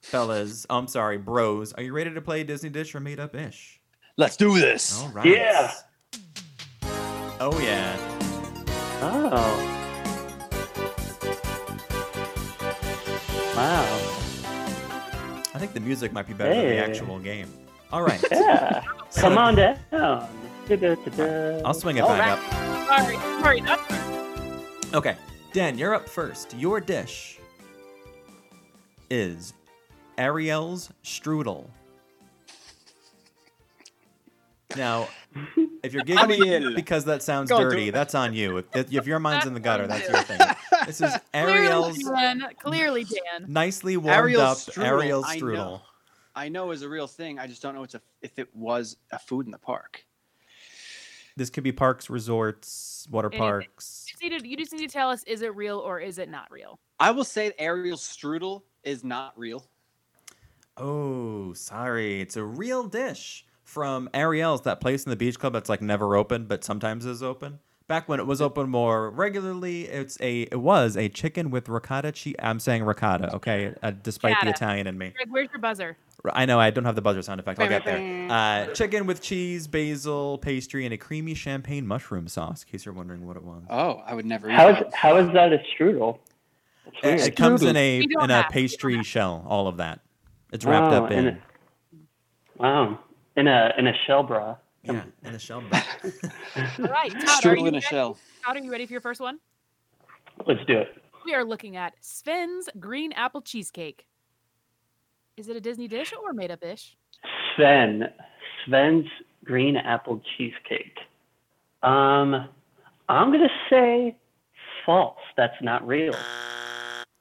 [0.00, 0.64] fellas.
[0.70, 1.72] I'm sorry, bros.
[1.72, 3.80] Are you ready to play Disney Dish or Made Up Ish?
[4.16, 5.02] Let's do this.
[5.02, 5.26] All right.
[5.26, 5.72] Yeah.
[7.40, 7.96] Oh yeah.
[9.04, 9.81] Oh.
[13.62, 13.84] Wow.
[15.54, 17.48] I think the music might be better than the actual game.
[17.92, 18.20] All right.
[18.28, 18.82] Yeah.
[19.14, 19.78] Come on down.
[19.92, 21.62] Da-da-da-da.
[21.64, 22.88] I'll swing it All back right.
[22.88, 22.88] up.
[22.88, 23.60] Sorry, sorry.
[23.60, 25.16] That's Okay,
[25.52, 26.54] Dan, you're up first.
[26.56, 27.38] Your dish
[29.10, 29.54] is
[30.18, 31.68] Ariel's strudel.
[34.76, 35.06] Now,
[35.84, 36.74] if you're giggling Ariel.
[36.74, 38.64] because that sounds Go, dirty, that's on you.
[38.74, 40.40] If, if your mind's in the gutter, that's your thing.
[40.86, 42.44] This is clearly Ariel's Dan.
[42.58, 43.46] Clearly Dan.
[43.48, 45.54] nicely warmed Ariel's up strudel, Ariel's I strudel.
[45.54, 45.82] know.
[46.34, 47.38] I know is a real thing.
[47.38, 50.04] I just don't know it's a, if it was a food in the park.
[51.36, 53.40] This could be parks, resorts, water Anything.
[53.40, 54.06] parks.
[54.20, 56.28] You just, to, you just need to tell us: is it real or is it
[56.28, 56.78] not real?
[57.00, 59.66] I will say Ariel's strudel is not real.
[60.76, 62.20] Oh, sorry.
[62.20, 66.16] It's a real dish from Ariel's, that place in the beach club that's like never
[66.16, 67.58] open, but sometimes is open.
[67.92, 72.10] Back when it was open more regularly, it's a it was a chicken with ricotta
[72.10, 72.34] cheese.
[72.38, 75.10] I'm saying ricotta, okay, uh, despite the Italian in me.
[75.14, 75.98] Greg, where's your buzzer?
[76.32, 77.60] I know I don't have the buzzer sound effect.
[77.60, 78.30] I'll get there.
[78.30, 82.62] Uh, chicken with cheese, basil, pastry, and a creamy champagne mushroom sauce.
[82.62, 83.62] In case you're wondering what it was.
[83.68, 84.94] Oh, I would never eat How is that.
[84.94, 86.18] how is that a strudel?
[87.02, 89.44] It, it comes in a in a have- we don't pastry shell.
[89.46, 90.00] All of that.
[90.50, 91.28] It's wrapped Oh, up in in.
[91.28, 91.38] a-
[92.56, 93.00] Wow.
[93.36, 94.56] In a in a shell bra.
[94.84, 95.62] Yeah, in a shell.
[95.72, 97.80] All right, Todd, are you Strudel in a ready?
[97.86, 98.18] shell.
[98.44, 99.38] Todd, are you ready for your first one?
[100.46, 100.88] Let's do it.
[101.24, 104.06] We are looking at Sven's green apple cheesecake.
[105.36, 106.96] Is it a Disney dish or made up dish?
[107.54, 108.04] Sven.
[108.66, 109.06] Sven's
[109.44, 110.98] green apple cheesecake.
[111.84, 112.48] Um,
[113.08, 114.16] I'm gonna say
[114.84, 115.16] false.
[115.36, 116.14] That's not real.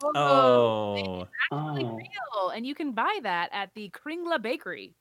[0.03, 1.97] Oh, it's Actually Oh.
[1.97, 4.95] real, and you can buy that at the Kringla Bakery.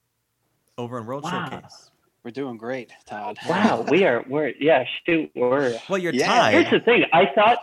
[0.76, 1.48] over in World Wow.
[1.50, 1.90] Showcase.
[2.22, 3.38] We're doing great, Todd.
[3.48, 4.24] Wow, we are.
[4.28, 4.84] We're yeah.
[5.06, 5.78] Shoot, we're.
[5.88, 6.50] Well, you're Yeah.
[6.50, 7.04] Here's the thing.
[7.12, 7.58] I thought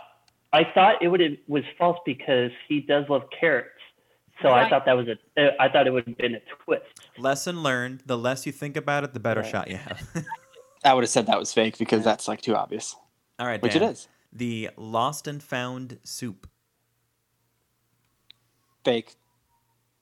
[0.52, 3.68] I thought it would it was false because he does love carrots.
[4.42, 5.16] So I thought that was a.
[5.60, 6.84] I thought it would have been a twist.
[7.18, 8.02] Lesson learned.
[8.06, 9.50] The less you think about it, the better Right.
[9.50, 10.08] shot you have.
[10.84, 12.94] I would have said that was fake because that's like too obvious,
[13.40, 13.82] All right, which Dan.
[13.82, 16.48] it is The lost and found soup.
[18.84, 19.16] fake.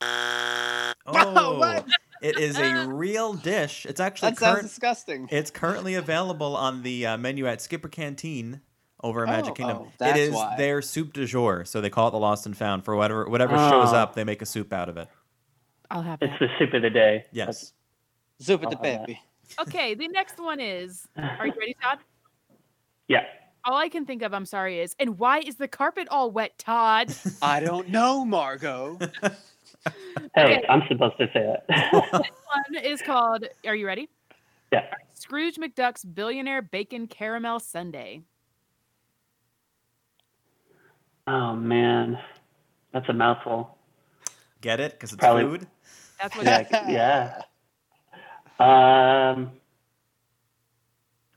[0.03, 0.93] Oh,
[1.59, 1.87] what?
[2.23, 3.87] It is a real dish.
[3.87, 4.69] It's actually That sounds current.
[4.69, 5.29] disgusting.
[5.31, 8.61] It's currently available on the uh, menu at Skipper Canteen
[9.03, 9.77] over at Magic Oh, Kingdom.
[9.83, 10.57] oh, it that's is why.
[10.57, 13.57] their soup du jour, so they call it the lost and found for whatever whatever
[13.57, 13.97] shows Oh.
[13.97, 14.15] up.
[14.15, 15.09] They make a soup out of it.
[15.91, 16.31] I'll have it.
[16.31, 17.25] It's the soup of the day.
[17.33, 17.73] Yes.
[18.43, 19.07] Zupa de I'll have that.
[19.07, 19.21] baby.
[19.61, 21.07] Okay, the next one is.
[21.17, 21.99] Are you ready, Todd?
[23.09, 23.23] Yeah.
[23.65, 26.59] All I can think of, I'm sorry, is and why is the carpet all wet,
[26.59, 27.15] Todd?
[27.43, 28.99] I don't know, Margot.
[30.35, 30.65] Hey, Okay.
[30.69, 31.67] I'm supposed to say that.
[32.13, 32.31] This
[32.73, 33.45] one is called.
[33.67, 34.09] Are you ready?
[34.73, 34.87] yeah.
[35.15, 38.21] Scrooge McDuck's Billionaire Bacon Caramel Sundae.
[41.27, 42.19] Oh man,
[42.93, 43.77] that's a mouthful.
[44.61, 44.93] Get it?
[44.93, 45.67] Because it's Probably- food.
[46.21, 46.47] That's what.
[46.73, 46.89] Yeah.
[46.89, 47.43] yeah.
[48.59, 49.51] Um,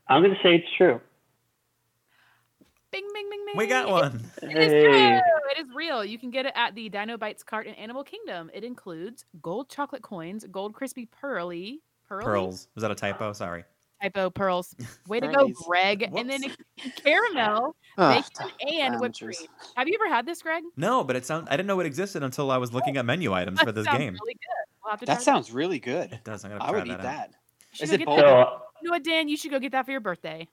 [0.08, 1.00] I'm gonna say it's true.
[2.90, 3.56] Bing, bing, bing, bing.
[3.56, 4.30] We got one.
[4.42, 5.20] It is Hey.
[5.54, 5.60] True.
[5.62, 6.04] It is real.
[6.04, 8.50] You can get it at the Dino Bites cart in Animal Kingdom.
[8.54, 12.24] It includes gold chocolate coins, gold crispy pearly, pearly?
[12.24, 12.68] Pearls.
[12.74, 13.32] Was that a typo?
[13.32, 13.64] Sorry.
[14.02, 14.74] typo pearls.
[15.08, 15.56] Way to go, Pearlies.
[15.66, 16.02] Greg.
[16.16, 16.42] And then
[16.96, 18.24] caramel, ah, Ugh,
[18.60, 19.32] bacon, and whipped cream.
[19.76, 20.62] Have you ever had this, Greg?
[20.76, 21.48] No, but it sound.
[21.50, 23.84] I didn't know it existed until I was looking at menu items That for this
[23.84, 24.14] sounds game.
[24.22, 24.74] Really good.
[24.84, 26.12] We'll have to That sounds really good.
[26.12, 26.44] It does.
[26.44, 27.02] I'm gonna I try would eat that.
[27.02, 27.30] that.
[27.74, 28.18] You Is it get bold?
[28.20, 29.28] that- So uh, You know what, Dan?
[29.28, 30.48] You should go get that for your birthday.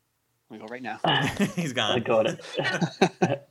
[0.49, 0.99] We go right now.
[1.55, 1.91] He's gone.
[1.95, 3.47] I got it.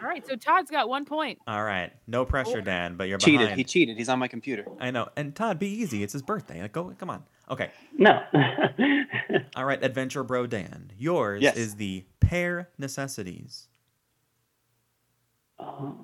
[0.00, 1.38] All right, so Todd's got one point.
[1.46, 1.92] All right.
[2.06, 3.40] No pressure, Dan, but you're cheated.
[3.40, 3.56] behind.
[3.58, 3.96] He cheated.
[3.98, 4.64] He's on my computer.
[4.78, 5.08] I know.
[5.16, 6.02] And Todd, be easy.
[6.02, 6.62] It's his birthday.
[6.62, 6.94] Like, go.
[6.98, 7.22] Come on.
[7.50, 7.70] Okay.
[7.98, 8.22] no.
[9.56, 10.90] All right, Adventure Bro Dan.
[10.96, 11.56] Yours Yes.
[11.56, 13.68] is the pair necessities.
[15.58, 15.94] Oh,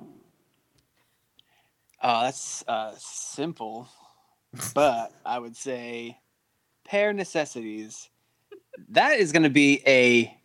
[2.03, 3.89] Uh, that's uh, simple,
[4.75, 6.19] but I would say
[6.85, 8.11] pair necessities.
[8.91, 10.37] That is going to be a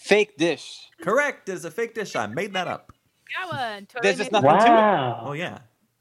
[0.00, 0.88] fake dish.
[1.02, 1.48] Correct.
[1.48, 2.16] It's a fake dish.
[2.16, 2.92] I made that up.
[3.38, 3.86] Got one.
[4.02, 5.28] There's just Totally nothing to it.
[5.28, 5.58] Oh yeah.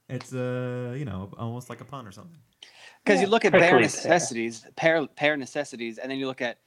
[0.09, 2.39] It's uh, you know, almost like a pun or something.
[3.03, 6.57] Because you look at bare necessities, pair pair necessities, and then you look at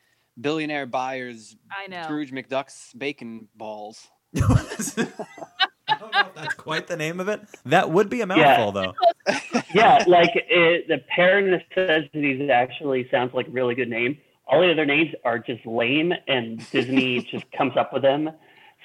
[0.41, 2.03] billionaire buyers I know.
[2.05, 4.07] Scrooge McDuck's bacon balls.
[4.37, 7.41] I don't know if that's quite the name of it.
[7.67, 8.27] That would be a Yeah.
[8.27, 8.95] mouthful, though.
[9.75, 14.17] yeah, like it, the pair necessities actually sounds like a really good name.
[14.47, 18.31] All the other names are just lame, and Disney just comes up with them.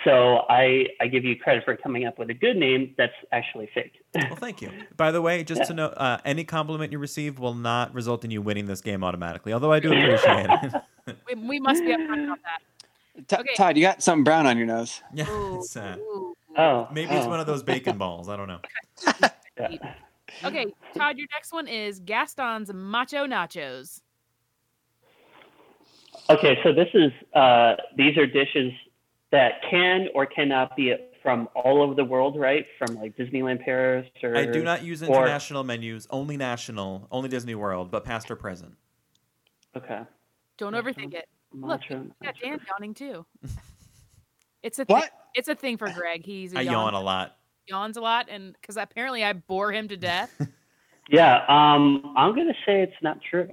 [0.04, 3.68] So I I give you credit for coming up with a good name that's actually
[3.74, 3.94] fake.
[4.14, 4.70] Well, thank you.
[4.96, 8.30] By the way, just to know, uh, any compliment you receive will not result in
[8.30, 9.54] you winning this game automatically.
[9.54, 10.74] Although I do appreciate it.
[11.26, 13.28] We, we must be upfront about that.
[13.30, 13.54] T- Okay.
[13.56, 15.02] Todd, you got something brown on your nose.
[15.14, 15.96] yeah, Ooh, it's, uh.
[16.58, 17.30] Oh, maybe it's Oh.
[17.30, 18.28] one of those bacon balls.
[18.28, 18.60] I don't know.
[19.58, 19.94] yeah.
[20.44, 20.66] Okay,
[20.98, 24.02] Todd, your next one is Gaston's Macho Nachos.
[26.30, 28.72] Okay, so this is uh, these are dishes
[29.32, 32.66] that can or cannot be from all over the world, right?
[32.78, 36.08] From like Disneyland Paris or I do not use or- international menus.
[36.10, 37.08] Only national.
[37.12, 38.76] Only Disney World, but past or present.
[39.76, 40.02] Okay.
[40.58, 41.28] Don't overthink it.
[41.54, 43.26] Look, Macho- we got Dan yawning too.
[44.64, 44.96] It's a thing.
[44.96, 45.12] What?
[45.36, 46.26] It's a thing for Greg.
[46.26, 47.38] He's a I yawn a lot.
[47.68, 50.32] yawns a lot, and because apparently I bore him to death.
[51.10, 53.50] Yeah, um, I'm gonna say it's not true.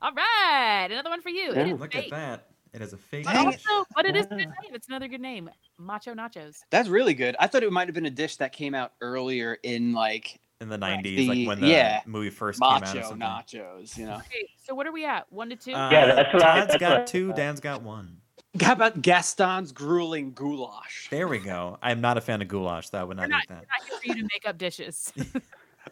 [0.00, 1.52] All right, another one for you.
[1.54, 2.04] Yeah, Look fake.
[2.04, 2.46] at that.
[2.74, 3.52] It is a fake Dang it.
[3.52, 3.64] dish.
[3.70, 4.50] Also, but it is a good name.
[4.72, 5.50] It's another good name.
[5.78, 6.58] Macho Nachos.
[6.70, 7.34] That's really good.
[7.40, 10.68] I thought it might have been a dish that came out earlier in like in
[10.68, 12.00] the 90s, The- like when the yeah.
[12.06, 12.82] movie first came out.
[12.82, 13.18] Or macho something.
[13.20, 13.96] nachos.
[13.96, 14.16] You know.
[14.16, 15.32] Okay, so what are we at?
[15.32, 15.72] One to two.
[15.72, 17.28] Uh, Yeah, that's what I- Todd's that's got what two.
[17.28, 17.36] thought.
[17.36, 18.18] Dan's got one.
[18.60, 21.08] How about Gaston's grueling goulash?
[21.10, 21.78] There we go.
[21.82, 22.88] I'm not a fan of goulash.
[22.90, 23.54] That would We're not not, eat that.
[23.60, 25.12] we're not here for you to make up dishes.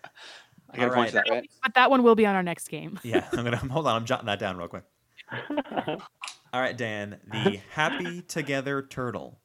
[0.71, 1.51] I got a All point to that, right?
[1.63, 2.99] but that one will be on our next game.
[3.05, 3.97] Yeah, I'm gonna hold on.
[3.97, 4.85] I'm jotting that down real quick.
[6.53, 7.19] All right, Dan.
[7.31, 9.39] The Happy Together Turtle.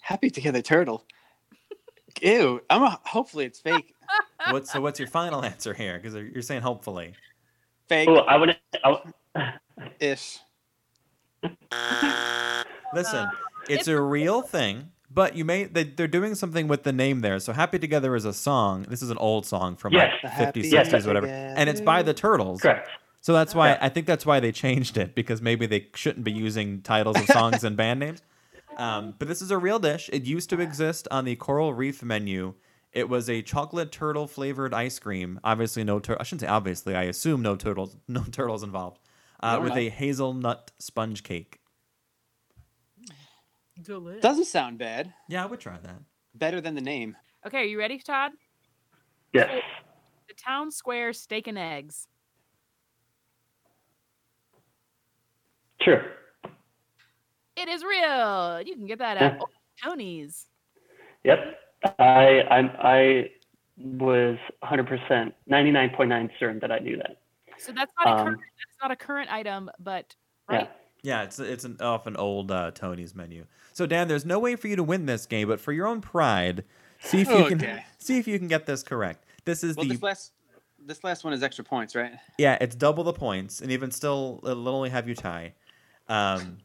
[0.00, 1.04] Happy Together Turtle.
[2.22, 2.60] Ew.
[2.70, 3.94] I'm a, hopefully it's fake.
[4.50, 4.66] What?
[4.66, 5.98] So what's your final answer here?
[5.98, 7.14] Because you're saying hopefully.
[7.88, 8.56] Fake Oh, I would.
[8.84, 9.52] I,
[10.00, 10.38] ish.
[12.94, 13.28] Listen,
[13.68, 17.38] it's a real thing, but you may they, they're doing something with the name there.
[17.38, 18.84] So Happy Together is a song.
[18.88, 20.12] This is an old song from Yes.
[20.22, 20.88] like Happy 50s, Yes.
[20.90, 22.60] 60s, whatever, and it's by the Turtles.
[22.60, 22.88] correct.
[23.20, 23.78] So that's why Yeah.
[23.80, 27.26] I think that's why they changed it because maybe they shouldn't be using titles of
[27.38, 28.22] songs and band names.
[28.76, 30.08] Um, but this is a real dish.
[30.12, 32.54] It used to exist on the Coral Reef menu.
[32.92, 35.40] It was a chocolate turtle flavored ice cream.
[35.42, 36.94] Obviously, no tur- I shouldn't say obviously.
[36.94, 39.00] I assume no turtles, no turtles involved.
[39.40, 41.60] Uh, with a hazelnut sponge cake.
[43.80, 44.22] Delicious.
[44.22, 45.12] Doesn't sound bad.
[45.28, 46.00] Yeah, I would try that.
[46.34, 47.16] Better than the name.
[47.46, 48.32] Okay, are you ready, Todd?
[49.32, 49.62] Yes.
[50.26, 52.08] The town square steak and eggs.
[55.80, 56.02] True.
[57.56, 58.60] It is real.
[58.62, 59.50] You can get that at Old
[59.82, 60.46] Tony's.
[61.24, 61.38] Yep.
[61.98, 63.30] I I'm I
[63.76, 67.18] was 100% 99.9 certain that I knew that.
[67.58, 70.14] So that's not a Um, current, that's not a current item, but
[70.48, 70.62] right.
[70.62, 70.66] Yeah,
[71.02, 73.44] it's it's an off an old uh, Tony's menu.
[73.72, 76.00] So Dan, there's no way for you to win this game, but for your own
[76.00, 76.64] pride,
[77.00, 79.24] see if you can see if you can get this correct.
[79.44, 80.32] This is Well, the this last
[80.84, 82.12] this last one is extra points, right?
[82.38, 85.54] yeah, it's double the points, and even still, it'll only have you tie.
[86.08, 86.58] Um,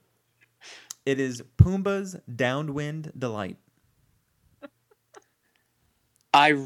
[1.05, 3.57] it is Pumbaa's Downwind Delight.
[6.33, 6.57] I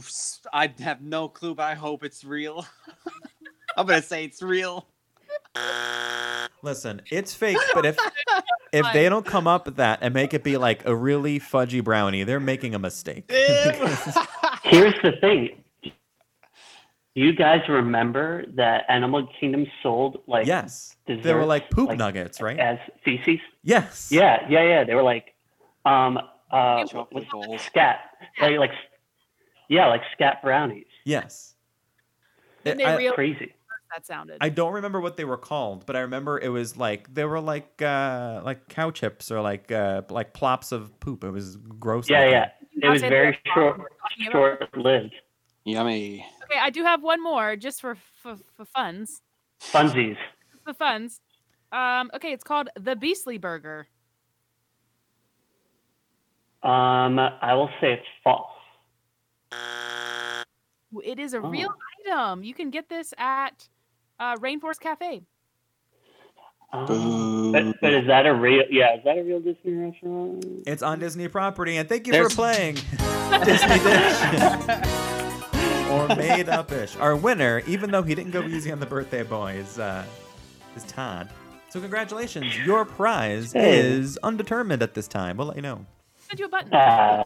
[0.54, 2.66] I have no clue, but I hope it's real.
[3.78, 4.88] I'm gonna say it's real.
[6.64, 7.98] Listen, it's fake, but if
[8.74, 11.84] if they don't come up with that and make it be like a really fudgy
[11.84, 13.26] brownie, they're making a mistake.
[14.64, 15.64] Here's the thing.
[15.84, 21.98] Do you guys remember that Animal Kingdom sold like yes, they were like poop like,
[21.98, 22.60] nuggets, right?
[22.60, 23.40] as feces?
[23.64, 24.12] yes.
[24.12, 24.84] Yeah, yeah, yeah.
[24.84, 25.34] They were like
[25.86, 26.20] um
[26.52, 27.28] uh Chocolate
[27.60, 28.02] scat.
[28.40, 28.72] Like, like
[29.68, 30.86] yeah, like scat brownies.
[31.06, 31.56] Yes.
[32.64, 33.14] Then It- they I, real-
[33.94, 34.38] That sounded.
[34.42, 37.40] I don't remember what they were called, but I remember it was like they were
[37.40, 41.24] like uh like cow chips or like uh like plops of poop.
[41.24, 42.10] It was gross.
[42.10, 42.50] Yeah, yeah.
[42.82, 45.16] It was very they're short talking about- short lived.
[45.64, 46.26] Yummy.
[46.44, 49.22] Okay, I do have one more just for for, for funs.
[49.62, 50.18] Funsies.
[50.66, 51.20] For funs.
[51.72, 53.88] Um, okay, it's called the Beastly Burger.
[56.64, 58.52] Um I will say it's false.
[61.04, 61.50] It is a Oh.
[61.50, 61.74] real
[62.06, 62.44] item.
[62.44, 63.70] You can get this at
[64.20, 65.24] uh, Rainforest Cafe.
[66.74, 70.44] Um, but, but is that a real yeah, is that a real Disney restaurant?
[70.68, 72.76] It's on Disney property, and thank you There's- for playing
[73.46, 74.22] Disney Dish
[75.90, 76.98] or Made Up Ish.
[76.98, 80.04] Our winner, even though he didn't go easy on the birthday boy, is uh,
[80.76, 81.30] is Todd.
[81.70, 83.78] So congratulations, your prize Hey.
[83.80, 85.38] is undetermined at this time.
[85.38, 85.86] We'll let you know.
[86.28, 86.70] Send you a button.
[86.74, 87.24] Ah,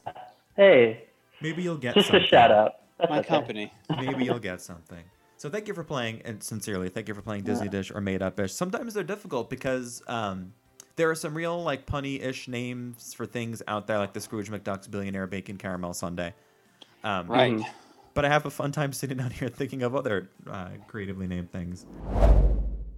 [0.56, 1.06] hey,
[1.42, 2.24] Maybe you'll get just something.
[2.24, 2.74] a shout out.
[3.00, 3.28] That's My okay.
[3.28, 3.74] company.
[4.00, 5.04] Maybe you'll get something.
[5.42, 8.22] So thank you for playing, and sincerely, thank you for playing Disney Dish or Made
[8.22, 8.54] Up Ish.
[8.54, 10.54] Sometimes they're difficult because um,
[10.98, 14.88] there are some real like punny-ish names for things out there, like the Scrooge McDuck's
[14.88, 16.36] Billionaire Bacon Caramel Sundae.
[17.04, 17.54] Um, Right.
[17.54, 17.66] Mhm.
[18.14, 21.52] But I have a fun time sitting down here thinking of other uh, creatively named
[21.52, 21.88] things.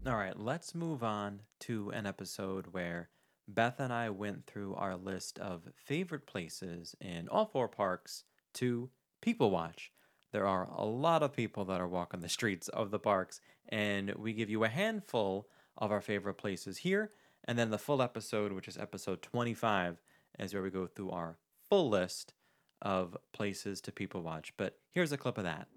[0.05, 3.07] All right, let's move on to an episode where
[3.47, 8.25] Beth and I went through our list of favorite places in all four parks
[8.55, 8.89] to
[9.21, 9.93] people watch.
[10.33, 14.11] There are a lot of people that are walking the streets of the parks, and
[14.15, 17.11] we give you a handful of our favorite places here.
[17.45, 20.01] And then the full episode, which is episode 25,
[20.39, 21.37] is where we go through our
[21.69, 22.33] full list
[22.81, 24.53] of places to people watch.
[24.57, 25.67] But here's a clip of that.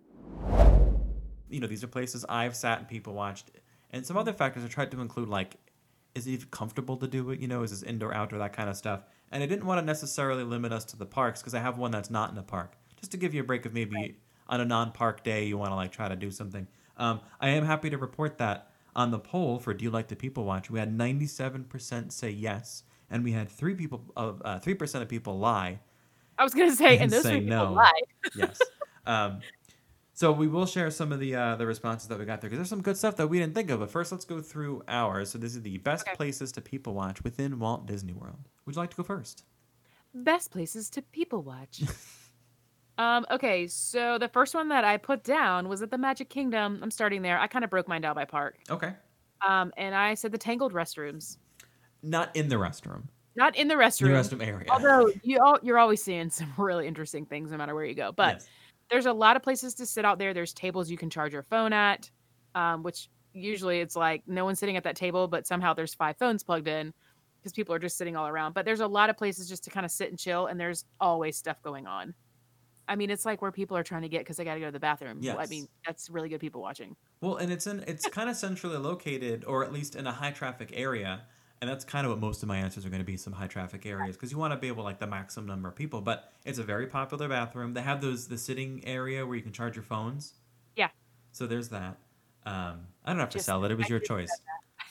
[1.51, 3.51] You know, these are places I've sat and people watched,
[3.90, 5.57] and some other factors I tried to include, like,
[6.14, 7.40] is it even comfortable to do it?
[7.40, 9.03] You know, is this indoor, outdoor, that kind of stuff.
[9.31, 11.90] And I didn't want to necessarily limit us to the parks because I have one
[11.90, 14.16] that's not in a park, just to give you a break of maybe
[14.48, 16.66] on a non-park day you want to like try to do something.
[16.96, 20.16] Um, I am happy to report that on the poll for Do you like to
[20.16, 24.74] people watch, we had 97% say yes, and we had three people of uh, three
[24.74, 25.78] percent of people lie.
[26.38, 27.72] I was gonna say, and And those say people no.
[27.72, 28.00] lie.
[28.35, 28.61] Yes.
[29.06, 29.40] um,
[30.14, 32.59] so we will share some of the uh, the responses that we got there because
[32.59, 33.80] there's some good stuff that we didn't think of.
[33.80, 35.30] But first, let's go through ours.
[35.30, 36.16] So this is the best Okay.
[36.16, 38.48] places to people watch within Walt Disney World.
[38.64, 39.44] Would you like to go first?
[40.14, 41.82] Best places to people watch.
[42.98, 46.80] um, okay, so the first one that I put down was at the Magic Kingdom.
[46.82, 47.38] I'm starting there.
[47.38, 48.59] I kind of broke mine down by park.
[48.70, 48.92] Okay.
[49.46, 51.37] Um, and I said the Tangled restrooms.
[52.02, 53.04] Not in the restroom.
[53.35, 54.06] Not in the restroom.
[54.06, 54.46] In the restroom.
[54.46, 54.66] area.
[54.70, 58.12] Although you all, you're always seeing some really interesting things no matter where you go.
[58.12, 58.48] But Yes.
[58.90, 60.32] there's a lot of places to sit out there.
[60.32, 62.11] There's tables you can charge your phone at,
[62.54, 66.16] um, which usually it's like no one's sitting at that table, but somehow there's five
[66.16, 66.94] phones plugged in
[67.38, 68.55] because people are just sitting all around.
[68.55, 70.86] But there's a lot of places just to kind of sit and chill, and there's
[70.99, 72.14] always stuff going on.
[72.89, 74.66] I mean, it's like where people are trying to get because they got to go
[74.66, 75.20] to the bathroom.
[75.39, 76.97] I mean, that's really good people watching.
[77.20, 80.30] Well, and it's in it's kind of centrally located, or at least in a high
[80.30, 81.22] traffic area,
[81.61, 83.16] and that's kind of what most of my answers are going to be.
[83.16, 85.74] Some high traffic areas because you want to be able like the maximum number of
[85.74, 86.01] people.
[86.01, 87.74] But it's a very popular bathroom.
[87.74, 90.34] They have those the sitting area where you can charge your phones.
[90.76, 90.91] Yeah.
[91.32, 91.99] So there's that.
[92.45, 93.70] Um, I don't have to Just- sell it.
[93.72, 94.30] It was I your choice.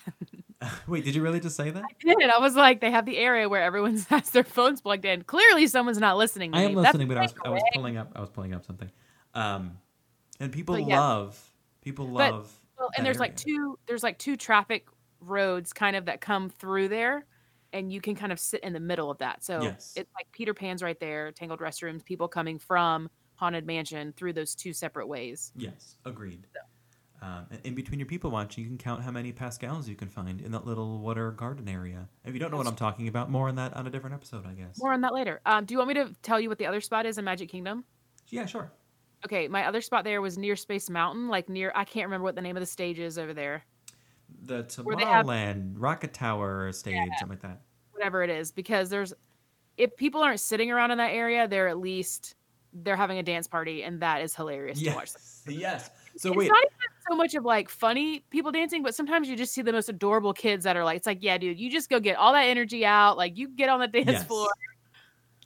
[0.87, 1.83] Wait, did you really just say that?
[1.83, 2.29] I did.
[2.29, 5.23] I was like, they have the area where everyone has their phones plugged in.
[5.23, 6.51] Clearly, someone's not listening.
[6.51, 6.75] To I am me.
[6.81, 8.89] That's listening, but I was I was pulling up I was pulling up something.
[9.33, 9.77] Um,
[10.39, 10.99] and people yeah.
[10.99, 11.39] love
[11.81, 12.59] people But- love.
[12.77, 13.79] Well, and there's like two.
[13.87, 14.87] There's like two traffic
[15.21, 17.25] roads kind of that come through there,
[17.71, 19.45] and you can kind of sit in the middle of that.
[19.45, 19.93] So Yes.
[19.95, 24.55] it's like Peter Pan's right there, Tangled restrooms, people coming from Haunted Mansion through those
[24.55, 25.53] two separate ways.
[25.55, 26.47] Yes, agreed.
[27.21, 30.09] Um, and in between your people watch, you can count how many Pascals you can
[30.09, 32.07] find in that little water garden area.
[32.23, 34.45] If you don't know what I'm talking about, more on that on a different episode,
[34.45, 34.77] I guess.
[34.79, 35.41] More on that later.
[35.45, 37.49] Um, do you want me to tell you what the other spot is in Magic
[37.49, 37.83] Kingdom?
[38.29, 38.71] Yeah, sure.
[39.23, 42.35] Okay, my other spot there was near Space Mountain, like near I can't remember what
[42.35, 43.63] the name of the stage is over there.
[44.43, 44.63] The
[44.97, 47.61] they have- Tomorrowland Rocket Tower stage, something like that.
[47.91, 49.13] whatever it is because there's
[49.77, 52.35] if people aren't sitting around in that area they're at least
[52.73, 55.89] they're having a dance party and that is hilarious to watch Yes, yes.
[56.17, 56.63] So it's wait, not
[57.09, 60.33] so much of like funny people dancing but sometimes you just see the most adorable
[60.33, 62.85] kids that are like it's like yeah dude you just go get all that energy
[62.85, 64.23] out like you get on the dance Yes.
[64.23, 64.47] floor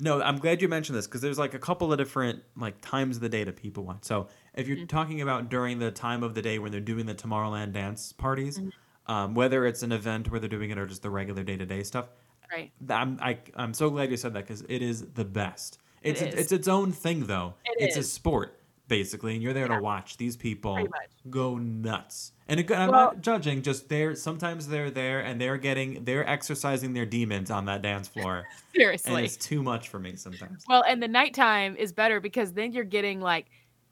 [0.02, 3.18] No, I'm glad you mentioned this because there's like a couple of different like times
[3.18, 4.06] of the day that people watch.
[4.06, 4.86] So if you're Mm-hmm.
[4.86, 8.60] talking about during the time of the day when they're doing the Tomorrowland dance parties,
[8.60, 9.12] Mm-hmm.
[9.12, 11.66] um, whether it's an event where they're doing it or just the regular day to
[11.66, 12.08] day stuff,
[12.52, 15.80] right I'm I, I'm so glad you said that because it is the best.
[16.02, 16.40] It's It is.
[16.40, 17.56] it's its own thing though.
[17.66, 18.59] It it's a sport
[18.90, 19.78] basically, and you're there Yeah.
[19.78, 20.86] to watch these people
[21.30, 22.34] go nuts.
[22.50, 23.62] And it, I'm Well- not judging.
[23.62, 28.08] Just they're sometimes they're there and they're getting they're exercising their demons on that dance
[28.10, 30.66] floor, Seriously, and it's too much for me sometimes.
[30.68, 33.46] well and the nighttime is better because then you're getting like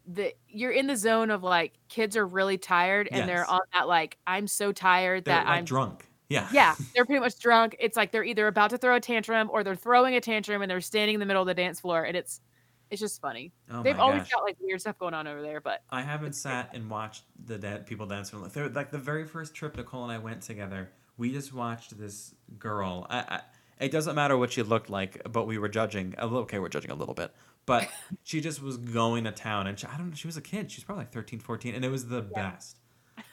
[0.08, 3.50] the you're in the zone of like kids are really tired and they're Yes.
[3.50, 6.06] on that like i'm so tired They're that like i'm drunk.
[6.30, 6.50] Yeah.
[6.52, 7.78] yeah, they're pretty much drunk.
[7.80, 10.70] It's like they're either about to throw a tantrum or they're throwing a tantrum and
[10.70, 12.41] they're standing in the middle of the dance floor and it's
[12.90, 13.52] it's just funny.
[13.72, 14.32] Oh They've always gosh.
[14.32, 17.58] got like weird stuff going on over there, but I haven't sat and watched the
[17.58, 18.30] da- people dance.
[18.30, 22.34] from- Like the very first trip Nicole and I went together, we just watched this
[22.60, 23.06] girl.
[23.10, 23.42] I, I,
[23.80, 26.16] it doesn't matter what she looked like, but we were judging.
[26.18, 27.32] A little, okay, we're judging a little bit,
[27.66, 27.88] but
[28.24, 30.16] she just was going to town, and she, I don't know.
[30.16, 30.72] She was a kid.
[30.72, 32.80] She's probably like 13, 14, and it was the best.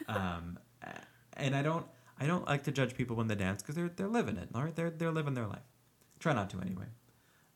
[0.08, 0.58] Um,
[1.36, 1.86] and I don't,
[2.20, 4.48] I don't like to judge people when they dance because they're they're living it.
[4.54, 5.62] All right, they're they're living their life.
[6.20, 6.84] Try not to anyway.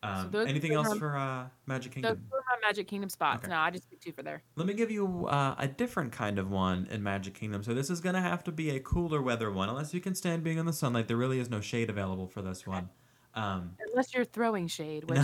[0.03, 2.27] Um, those- anything else are- for uh, Magic those Kingdom?
[2.31, 3.43] were my Magic Kingdom spots.
[3.45, 3.51] Okay.
[3.53, 4.43] No, I just picked two for there.
[4.57, 7.63] Let me give you uh, a different kind of one in Magic Kingdom.
[7.65, 10.45] So this is gonna have to be a cooler weather one, unless you can stand
[10.45, 11.09] being in the sunlight.
[11.09, 12.91] There really is no shade available for this one.
[13.35, 15.21] Um, Unless you're throwing shade, which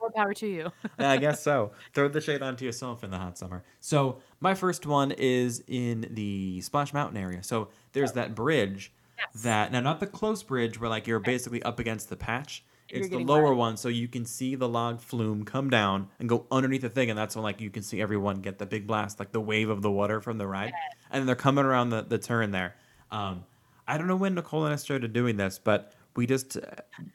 [0.00, 0.72] more power to you.
[0.98, 1.72] I guess so.
[1.92, 3.62] Throw the shade onto yourself in the hot summer.
[3.80, 7.42] So my first one is in the Splash Mountain area.
[7.42, 9.42] So there's that bridge Yes.
[9.42, 12.64] that now not the close bridge where like you're basically up against the patch.
[12.90, 13.56] It's the lower wet.
[13.56, 17.10] one, so you can see the log flume come down and go underneath the thing,
[17.10, 19.68] and that's when like you can see everyone get the big blast, like the wave
[19.68, 20.72] of the water from the ride,
[21.10, 22.76] and then they're coming around the, the turn there.
[23.10, 23.44] Um,
[23.86, 26.60] I don't know when Nicole and I started doing this, but we just uh,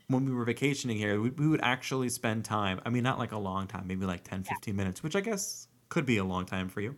[0.08, 2.80] when we were vacationing here, we, we would actually spend time.
[2.86, 5.68] I mean, not like a long time, maybe like 10, 15 minutes, which I guess
[5.90, 6.96] could be a long time for you.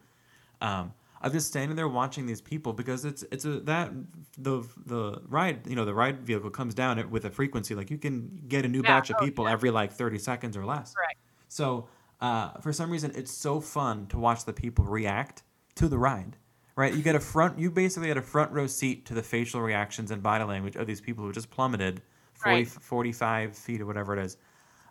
[0.61, 3.91] Um, I'm just standing there watching these people because it's it's a that
[4.38, 7.89] the the ride you know the ride vehicle comes down it with a frequency like
[7.89, 10.66] you can get a new Yeah, batch of oh, people every like 30 seconds or
[10.66, 10.95] less.
[10.95, 11.20] Correct.
[11.47, 11.89] So
[12.22, 15.43] uh, for some reason, it's so fun to watch the people react
[15.76, 16.38] to the ride.
[16.78, 17.57] Right, you get a front.
[17.57, 20.88] You basically had a front row seat to the facial reactions and body language of
[20.88, 22.01] these people who just plummeted
[22.34, 22.68] 40, Right.
[22.68, 24.38] 45 feet or whatever it is.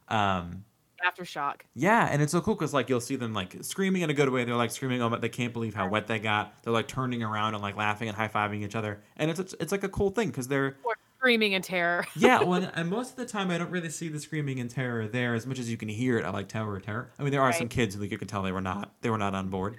[0.09, 0.64] Um,
[1.05, 1.61] Aftershock.
[1.74, 4.28] yeah, and it's so cool because like you'll see them like screaming in a good
[4.30, 4.44] way.
[4.44, 6.55] They're like screaming, oh, but they can't believe how wet they got.
[6.62, 9.55] They're like turning around and like laughing and high fiving each other, and it's it's,
[9.61, 12.07] it's like a cool thing because they're Or screaming in terror.
[12.16, 12.42] yeah.
[12.42, 15.34] Well, and most of the time I don't really see the screaming in terror there
[15.34, 16.24] as much as you can hear it.
[16.24, 17.11] I like Tower of Terror.
[17.18, 19.11] I mean, there are some kids who like, you can tell they were not they
[19.11, 19.76] were not on board.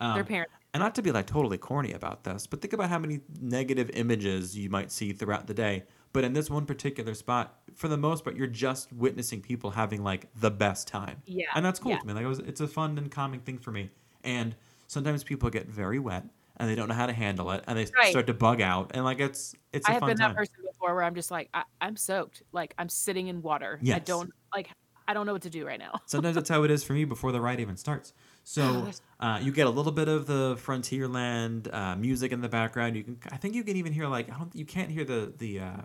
[0.00, 0.52] Their Um, parents.
[0.74, 3.90] and not to be like totally corny about this, but think about how many negative
[3.94, 5.84] images you might see throughout the day.
[6.12, 10.02] But in this one particular spot, for the most part, you're just witnessing people having
[10.02, 11.22] like the best time.
[11.26, 11.98] Yeah, And that's cool yeah.
[11.98, 12.12] to me.
[12.12, 13.90] Like it was, it's a fun and calming thing for me.
[14.24, 14.56] And
[14.88, 16.24] sometimes people get very wet
[16.56, 18.10] and they don't know how to handle it and they Right.
[18.10, 18.90] start to bug out.
[18.94, 20.30] And like it's it's a I have been time.
[20.30, 22.42] that person before where I'm just like, I, I'm soaked.
[22.50, 23.78] Like I'm sitting in water.
[23.92, 24.70] I don't like
[25.06, 25.92] I don't know what to do right now.
[26.06, 28.12] Sometimes that's how it is for me before the ride even starts.
[28.42, 32.96] So uh, you get a little bit of the Frontierland uh, music in the background.
[32.96, 35.32] You can, I think, you can even hear like I don't, you can't hear the
[35.38, 35.82] the, uh,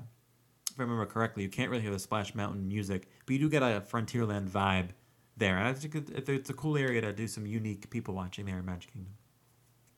[0.74, 3.50] if I remember correctly, you can't really hear the Splash Mountain music, but you do
[3.50, 4.90] get a Frontierland vibe
[5.38, 5.58] there.
[5.58, 8.66] And I think it's a cool area to do some unique people watching there in
[8.66, 9.14] Magic Kingdom.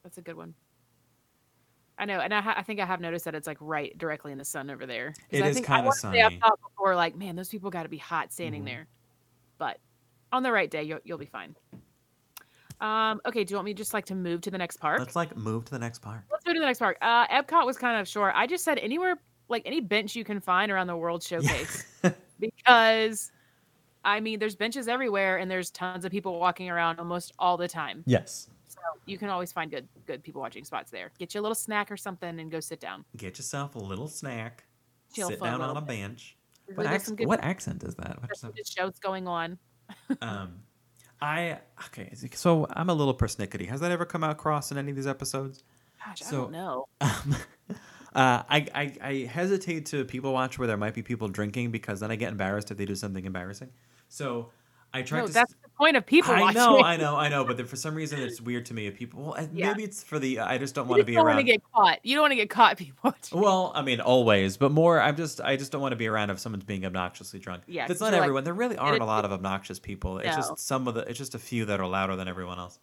[0.04, 0.54] That's a good one.
[1.98, 4.34] I know, and I, ha- I think I have noticed that it's like right directly
[4.34, 5.14] in the sun over there.
[5.30, 6.40] It I is think- kinda I wanna say I've sunny.
[6.42, 8.66] thought before, like, man, those people got to be hot standing Mhm.
[8.66, 8.88] there.
[9.58, 9.80] But
[10.34, 11.56] on the right day, you'll, you'll be fine.
[12.82, 15.00] Um, okay, do you want me just like to move to the next park?
[15.00, 16.24] Let's like move to the next part.
[16.30, 16.98] Let's go to the next park.
[17.02, 18.34] Uh, Epcot was kind of short.
[18.36, 19.16] I just said anywhere
[19.50, 21.86] like any bench you can find around the World Showcase
[22.40, 23.32] because
[24.04, 27.68] I mean, there's benches everywhere and there's tons of people walking around almost all the
[27.68, 28.04] time.
[28.06, 28.50] yes.
[28.68, 31.12] So you can always find good good people watching spots there.
[31.18, 33.06] Get you a little snack or something and go sit down.
[33.16, 34.66] Get yourself a little snack.
[35.14, 36.36] Chill sit for a down on a bench.
[36.74, 38.18] What, ac- what accent is that?
[38.22, 39.58] What shows going on.
[40.22, 40.56] um,
[41.22, 42.12] I okay.
[42.34, 43.68] So I'm a little persnickety.
[43.68, 45.64] Has that ever come across in any of these episodes?
[46.04, 46.88] Gosh, I don't know.
[47.02, 47.36] Um,
[48.16, 52.00] uh, I, I I hesitate to people watch where there might be people drinking because
[52.00, 53.70] then I get embarrassed if they do something embarrassing.
[54.08, 54.50] So
[54.94, 55.34] I try No, to.
[55.34, 56.56] that's the point of people I watching.
[56.62, 59.22] know, I know, I know, but for some reason it's weird to me if people.
[59.36, 59.68] Well, Yeah.
[59.72, 60.40] maybe it's for the.
[60.40, 62.00] I just don't want to be don't want to get caught.
[62.04, 63.40] You don't want to get caught people watching.
[63.42, 65.02] Well, I mean, always, but more.
[65.02, 67.64] I'm just, I just don't want to be around if someone's being obnoxiously drunk.
[67.68, 68.44] Yeah, it's not you're like, everyone.
[68.46, 70.14] there really aren't a lot of obnoxious people.
[70.14, 70.20] No.
[70.20, 71.02] It's just some of the.
[71.02, 72.80] It's just a few that are louder than everyone else.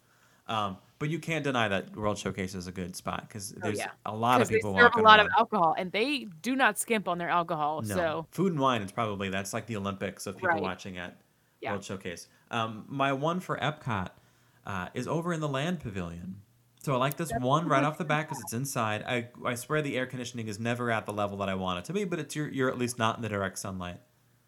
[0.47, 3.83] Um, but you can't deny that World Showcase is a good spot because there's Oh,
[3.83, 3.91] yeah.
[4.05, 5.27] a lot of 'Cause they people serve a lot around.
[5.27, 7.81] of alcohol, and they do not skimp on their alcohol.
[7.81, 7.95] No.
[7.95, 10.61] So food and wine is probably that's like the Olympics of people Right.
[10.61, 11.19] watching at
[11.61, 11.71] Yeah.
[11.71, 12.27] World Showcase.
[12.51, 14.09] Um, my one for Epcot
[14.65, 16.41] uh, is over in the Land Pavilion.
[16.81, 19.03] So I like this one right off the bat because it's inside.
[19.07, 21.85] I I swear the air conditioning is never at the level that I want it
[21.85, 23.99] to be, but it's you're you're at least not in the direct sunlight.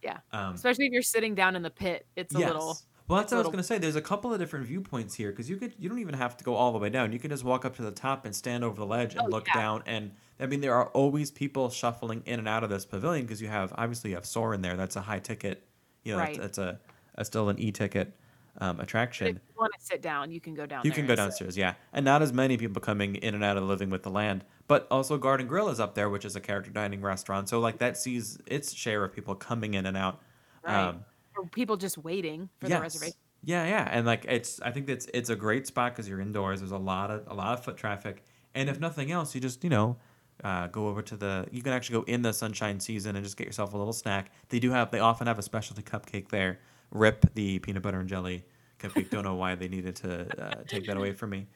[0.04, 2.48] yeah, Um, especially if you're sitting down in the pit, it's a yes.
[2.50, 2.78] little.
[3.08, 3.78] Well, that's what I was gonna say.
[3.78, 6.44] There's a couple of different viewpoints here because you could you don't even have to
[6.44, 7.12] go all the way down.
[7.12, 9.30] You can just walk up to the top and stand over the ledge and Oh,
[9.30, 9.62] look yeah.
[9.62, 9.84] down.
[9.86, 13.42] And I mean, there are always people shuffling in and out of this pavilion because
[13.42, 14.76] you have obviously you have Soarin' there.
[14.76, 15.64] That's a high ticket.
[16.04, 16.40] You know, Right.
[16.40, 16.80] that's, that's
[17.16, 18.16] a, a still an e ticket
[18.60, 19.28] um, But attraction.
[19.28, 20.82] if you want to sit down, you can go down.
[20.84, 21.24] You can go and sit.
[21.26, 24.10] downstairs, yeah, and not as many people coming in and out of living with the
[24.10, 24.44] land.
[24.68, 27.50] But also, Garden Grill is up there, which is a character dining restaurant.
[27.50, 30.22] So like that sees its share of people coming in and out.
[30.66, 30.88] Right.
[30.90, 31.06] Um,
[31.52, 32.78] People just waiting for yes.
[32.78, 33.18] the reservation.
[33.44, 36.62] Yeah, yeah, and like it's I think that's it's a great spot because you're indoors.
[36.62, 38.24] There's a lot of a lot of foot traffic,
[38.56, 39.98] and if nothing else, you just you know
[40.44, 41.48] uh, go over to the.
[41.52, 44.32] You can actually go in the sunshine season and just get yourself a little snack.
[44.50, 46.60] They do have they often have a specialty cupcake there.
[46.90, 48.46] Rip the peanut butter and jelly
[48.80, 49.12] cupcake.
[49.12, 51.48] Don't know why they needed to uh, take that away from me.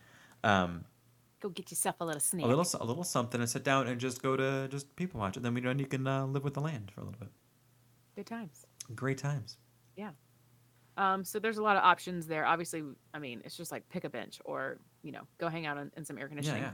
[0.44, 0.86] Um,
[1.42, 2.46] Go get yourself a little snack.
[2.46, 5.38] a little a little something and sit down and just go to just people watch
[5.38, 5.44] it.
[5.44, 7.30] Then we then you can uh, live with the land for a little bit.
[8.16, 8.66] Good times.
[8.94, 9.58] Great times.
[10.00, 10.12] Yeah.
[10.98, 12.46] Um, so there's a lot of options there.
[12.46, 12.84] Obviously,
[13.14, 15.92] I mean, it's just like pick a bench or you know go hang out in,
[15.98, 16.64] in some air conditioning.
[16.64, 16.74] yeah.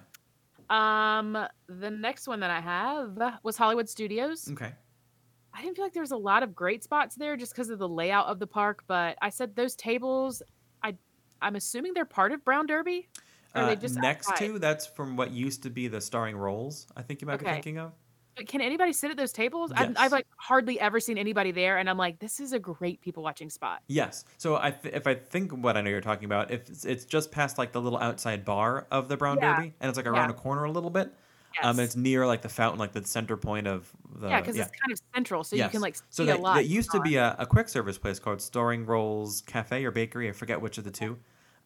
[0.70, 4.50] Um, the next one that I have was Hollywood Studios.
[4.52, 4.72] Okay.
[5.54, 7.80] I didn't feel like there was a lot of great spots there just because of
[7.80, 8.84] the layout of the park.
[8.88, 10.42] But I said those tables,
[10.84, 10.96] I
[11.42, 13.08] I'm assuming they're part of Brown Derby.
[13.54, 14.48] Or Uh, they just next outside?
[14.48, 16.88] to that's from what used to be the Starring Rolls.
[16.96, 17.94] I think you might be thinking of.
[18.36, 19.72] But can anybody sit at those tables?
[19.76, 23.00] I've, I've like hardly ever seen anybody there, and I'm like, this is a great
[23.02, 23.82] people watching spot.
[23.88, 24.26] Yes.
[24.38, 27.06] So I th- if I think what I know you're talking about, if it's, it's
[27.06, 29.56] just past like the little outside bar of the Brown Yeah.
[29.56, 30.36] Derby, and it's like around Yeah.
[30.36, 31.14] a corner a little bit.
[31.56, 31.66] Yes.
[31.66, 34.28] Um, it's near like the fountain, like the center point of the.
[34.28, 36.56] yeah, because it's kind of central, so you can like see so a that, lot.
[36.56, 40.28] that used to be a, a quick service place called Starring Rolls Cafe or Bakery.
[40.28, 41.18] I forget which of the two.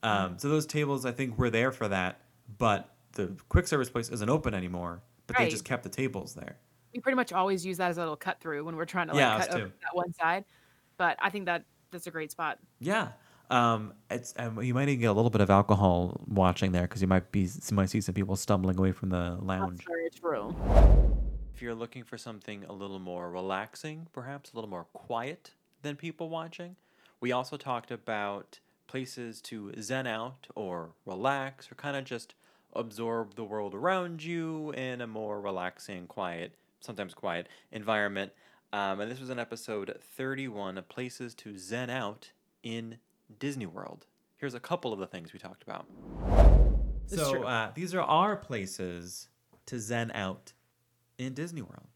[0.04, 2.20] Um, so those tables, I think, were there for that,
[2.60, 5.02] but the quick service place isn't open anymore.
[5.34, 6.58] But they just kept the tables there.
[6.94, 9.14] we pretty much always use that as a little cut through when we're trying to
[9.14, 10.46] like Yeah, cut over that one side.
[10.98, 12.60] But I think that that's a great spot.
[12.80, 13.10] Yeah.
[13.50, 17.02] Um, it's um, you might even get a little bit of alcohol watching there because
[17.02, 19.80] you might be you might see some people stumbling away from the lounge.
[19.80, 20.56] That's very true.
[21.56, 25.52] If you're looking for something a little more relaxing, perhaps a little more quiet
[25.82, 26.76] than people watching,
[27.22, 32.34] we also talked about places to zen out or relax or kind of just
[32.74, 38.32] absorb the world around you in a more relaxing, quiet, sometimes quiet environment.
[38.72, 42.32] Um, and this was an episode 31 of places to zen out
[42.64, 42.98] in
[43.40, 44.06] Disney World.
[44.38, 45.86] Here's a couple of the things we talked about.
[47.06, 49.28] It's So uh, these are our places
[49.66, 50.54] to zen out
[51.18, 51.88] in Disney World.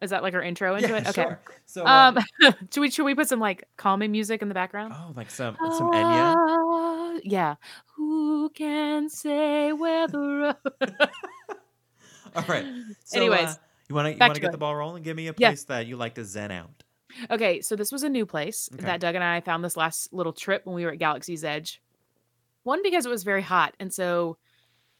[0.00, 1.06] Is that like our intro into it?
[1.08, 1.22] Okay.
[1.22, 1.40] sure.
[1.66, 4.94] So uh, Um, should we should we put some like calming music in the background?
[4.96, 6.34] oh, like some some Enya.
[6.34, 7.56] Ah, yeah.
[8.48, 10.56] Who can say where the road?
[12.34, 12.66] All right.
[13.04, 13.54] So, Anyways, uh,
[13.90, 14.52] you want to you want to get it.
[14.52, 15.02] the ball rolling?
[15.02, 15.48] Give me a Yeah.
[15.50, 16.82] place that you like to zen out.
[17.30, 18.84] Okay, so this was a new place Okay.
[18.86, 21.82] that Doug and I found this last little trip when we were at Galaxy's Edge.
[22.64, 24.36] One because it was very hot, and so,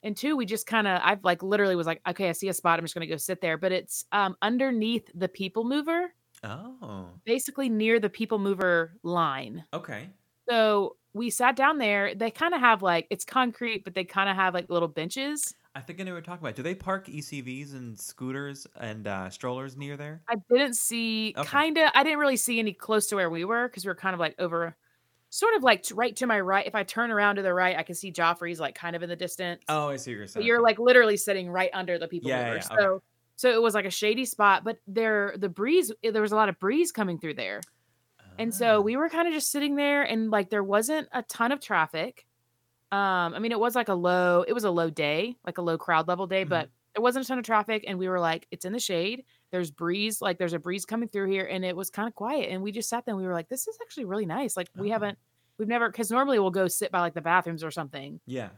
[0.03, 2.55] and two, we just kind of I've like literally was like, okay, I see a
[2.55, 3.57] spot, I'm just gonna go sit there.
[3.59, 6.13] But it's um underneath the People Mover,
[6.45, 9.65] Oh, basically near the People Mover line.
[9.73, 10.09] okay.
[10.49, 12.15] So we sat down there.
[12.15, 15.55] They kind of have like it's concrete, but they kind of have like little benches.
[15.75, 16.57] I think I know what you're talking about.
[16.57, 20.25] Do they park ECVs and scooters and uh, strollers near there?
[20.29, 21.61] I didn't see Okay.
[21.61, 23.95] kind of I didn't really see any close to where we were because we were
[23.95, 24.77] kind of like over
[25.31, 26.67] sort of like right to my right.
[26.67, 29.09] If I turn around to the right, I can see Joffrey's like kind of in
[29.09, 29.63] the distance.
[29.69, 32.49] Oh, I see what you're But you're like literally sitting right under the people Yeah,
[32.55, 32.99] yeah, So okay.
[33.37, 36.49] so it was like a shady spot, but there the breeze there was a lot
[36.51, 37.69] of breeze coming through there.
[38.39, 41.53] And so we were kind of just sitting there and like there wasn't a ton
[41.53, 42.25] of traffic.
[42.93, 45.63] Um I mean it was like a low it was a low day, like a
[45.63, 46.49] low crowd level day, Mhm.
[46.49, 49.25] but there wasn't a ton of traffic and we were like it's in the shade.
[49.51, 52.49] There's breeze, like there's a breeze coming through here and it was kind of quiet
[52.51, 54.57] and we just sat there and we were like this is actually really nice.
[54.57, 54.93] Like we Oh.
[54.93, 55.19] haven't
[55.59, 58.51] we've never cuz normally we'll go sit by like the bathrooms or something, yeah,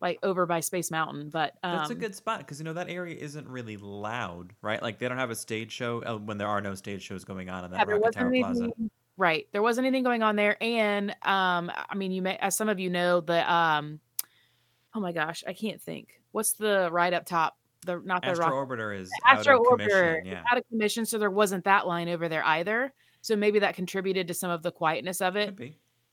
[0.00, 2.88] like over by Space Mountain, but um that's a good spot because you know that
[2.90, 4.82] area isn't really loud, right?
[4.82, 7.48] Like they don't have a stage show uh, when there are no stage shows going
[7.50, 8.64] on in that Yeah, Rocket Tower Plaza.
[8.64, 9.46] anything, right.
[9.52, 10.56] There wasn't anything going on there.
[10.62, 14.00] And um, I mean, you may, as some of you know, the um,
[14.94, 16.20] oh my gosh, I can't think.
[16.32, 17.56] What's the right up top?
[17.84, 18.68] The not the Astro rock.
[18.68, 19.62] Orbiter is Astro.
[19.62, 22.92] Orbiter Yeah, out of commission, so there wasn't that line over there either.
[23.20, 25.56] So maybe that contributed to some of the quietness of it.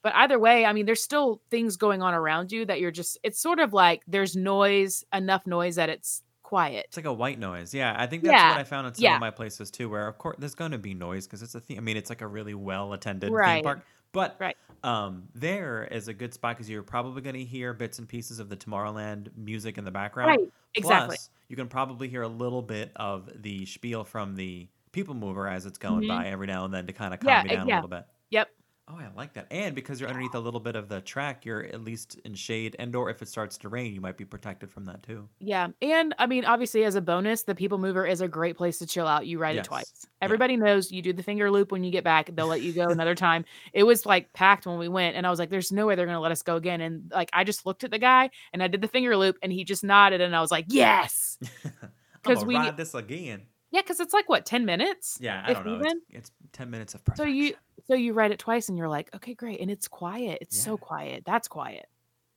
[0.02, 3.18] But either way, I mean, there's still things going on around you that you're just.
[3.24, 6.86] It's sort of like there's noise, enough noise that it's quiet.
[6.88, 7.74] It's like a white noise.
[7.74, 9.16] Yeah, I think that's Yeah, what I found in some yeah.
[9.16, 11.60] of my places too, where of course there's going to be noise because it's a
[11.60, 11.78] theme.
[11.78, 13.82] I mean, it's like a really well attended theme park.
[14.12, 14.56] But Right.
[14.84, 18.38] um, there is a good spot because you're probably going to hear bits and pieces
[18.38, 20.28] of the Tomorrowland music in the background.
[20.30, 20.54] Right.
[20.76, 21.16] Exactly.
[21.16, 25.48] Plus, you can probably hear a little bit of the spiel from the People Mover
[25.48, 26.08] as it's going Mhm.
[26.10, 27.74] by every now and then to kind of calm Yeah, me uh, down yeah.
[27.74, 28.06] a little bit.
[28.30, 28.50] Yep.
[28.90, 29.48] Oh, I like that.
[29.50, 32.76] And because you're underneath a little bit of the track, you're at least in shade.
[32.80, 35.30] And or if it starts to rain, you might be protected from that too.
[35.40, 35.70] Yeah.
[35.82, 38.86] And I mean, obviously, as a bonus, the People Mover is a great place to
[38.86, 39.26] chill out.
[39.26, 39.66] You ride Yes.
[39.66, 39.92] it twice.
[40.04, 40.10] Yeah.
[40.26, 42.30] Everybody knows you do the finger loop when you get back.
[42.36, 43.46] They'll let you go another time.
[43.72, 46.06] It was like packed when we went, and I was like, there's no way they're
[46.06, 46.82] going to let us go again.
[46.82, 49.52] And like, I just looked at the guy and I did the finger loop, and
[49.54, 51.38] he just nodded, and I was like, yes.
[52.24, 53.44] Gonna we- ride this again.
[53.72, 53.82] Yeah.
[53.82, 55.18] Cause it's like, what, 10 minutes?
[55.22, 55.80] Yeah, I don't know.
[55.84, 57.24] It's, it's ten minutes of pressure.
[57.24, 57.54] So you.
[57.88, 59.60] So you ride it twice and you're like, okay, great.
[59.60, 60.38] And it's quiet.
[60.42, 61.24] It's so quiet.
[61.26, 61.86] That's quiet.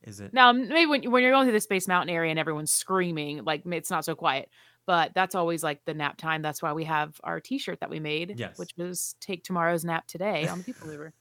[0.03, 0.33] Is it?
[0.33, 3.63] Now, maybe when, when you're going through the Space Mountain area and everyone's screaming, like
[3.67, 4.51] it's not so quiet.
[4.87, 6.43] But that's always like the nap time.
[6.43, 8.57] That's why we have our T-shirt that we made, Yes.
[8.59, 11.13] which was "Take tomorrow's nap today" on the People Mover.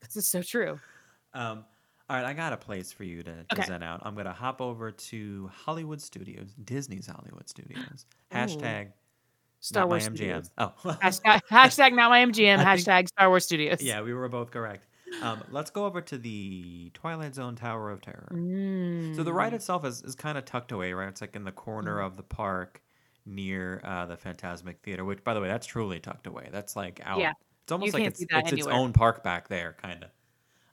[0.00, 0.80] This is so true.
[1.32, 1.64] Um,
[2.10, 3.62] all right, I got a place for you to, to Okay.
[3.62, 4.00] zen out.
[4.04, 8.06] I'm gonna hop over to Hollywood Studios, Disney's Hollywood Studios.
[8.32, 8.92] Hashtag
[9.62, 10.16] Star not Wars my MGM.
[10.16, 10.50] Studios.
[10.58, 12.58] Oh, Hashtag, hashtag not my MGM.
[12.58, 13.80] I think- Hashtag Star Wars Studios.
[13.82, 14.86] yeah, we were both correct.
[15.22, 18.28] Um, let's go over to the Twilight Zone Tower of Terror.
[18.32, 19.14] Mm.
[19.14, 21.08] So the ride itself is, is kind of tucked away, right?
[21.08, 22.06] It's like in the corner Mm.
[22.06, 22.82] of the park
[23.26, 26.48] near uh, the Fantasmic Theater, which, by the way, that's truly tucked away.
[26.50, 27.18] That's like out.
[27.20, 27.32] Yeah.
[27.62, 30.10] It's almost like it's, it's its own park back there, kind of.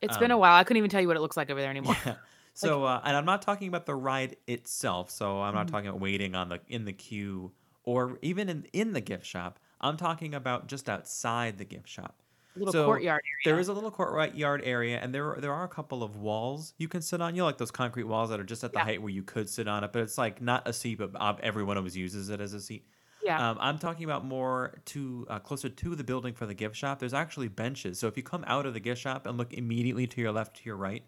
[0.02, 0.56] It's been a um, while.
[0.56, 1.96] I couldn't even tell you what it looks like over there anymore.
[2.06, 2.16] Yeah.
[2.56, 5.12] So, uh, and I'm not talking about the ride itself.
[5.12, 5.72] So I'm not Mhm.
[5.72, 7.54] talking about waiting on the in the queue
[7.90, 9.60] or even in in the gift shop.
[9.82, 12.22] I'm talking about just outside the gift shop.
[12.56, 13.42] Little So, courtyard area.
[13.46, 16.88] There is a little courtyard area, and there there are a couple of walls you
[16.88, 17.36] can sit on.
[17.36, 18.84] You know, like those concrete walls that are just at the Yeah.
[18.90, 21.36] height where you could sit on it, but it's like not a seat, but uh,
[21.42, 22.86] everyone always uses it as a seat.
[23.22, 23.38] yeah.
[23.52, 27.00] Um, I'm talking about more to uh, closer to the building for the gift shop.
[27.00, 28.00] There's actually benches.
[28.00, 30.58] So if you come out of the gift shop and look immediately to your left,
[30.58, 31.04] to your right,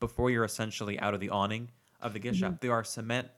[0.00, 1.70] before you're essentially out of the awning
[2.00, 2.52] of the gift Mm-hmm.
[2.52, 3.28] shop, there are cement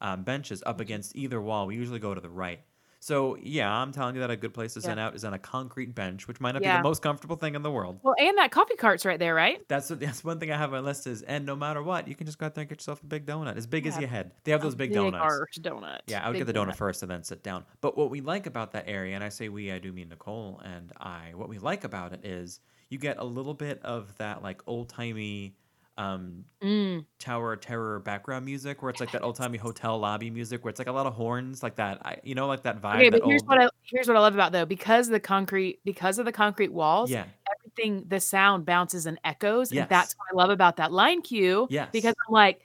[0.00, 1.66] um, benches up against either wall.
[1.66, 2.60] We usually go to the right.
[3.00, 4.86] So yeah, I'm telling you that a good place to Yeah.
[4.86, 7.54] zen out is on a concrete bench, which might not be the most comfortable thing
[7.54, 8.00] in the world.
[8.02, 9.60] well, and that coffee cart's right there, right?
[9.68, 12.08] That's what, that's one thing I have on my list is, and no matter what,
[12.08, 13.96] you can just go out there and get yourself a big donut, as big as
[14.00, 14.32] your head.
[14.42, 15.22] They have those big, donuts.
[15.22, 16.00] arch donut.
[16.08, 17.64] Yeah, I would Big get the donut first and then sit down.
[17.80, 20.60] But what we like about that area, and I say we, I do mean Nicole
[20.64, 24.42] and I, what we like about it is you get a little bit of that
[24.42, 25.54] like old timey
[25.98, 27.04] um, Mm.
[27.18, 30.70] Tower of Terror background music, where it's like that old timey hotel lobby music, where
[30.70, 32.96] it's like a lot of horns, like that, I, you know, like that vibe.
[32.96, 35.20] Okay, that but here's old, what I here's what I love about though because the
[35.20, 37.24] concrete because of the concrete walls, yeah,
[37.58, 39.82] everything the sound bounces and echoes, Yes.
[39.82, 41.66] and that's what I love about that line cue.
[41.70, 41.90] Yes.
[41.92, 42.60] because I'm like,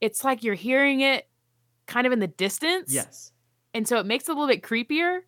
[0.00, 1.28] it's like you're hearing it
[1.86, 3.32] kind of in the distance, yes,
[3.72, 5.20] and so it makes it a little bit creepier.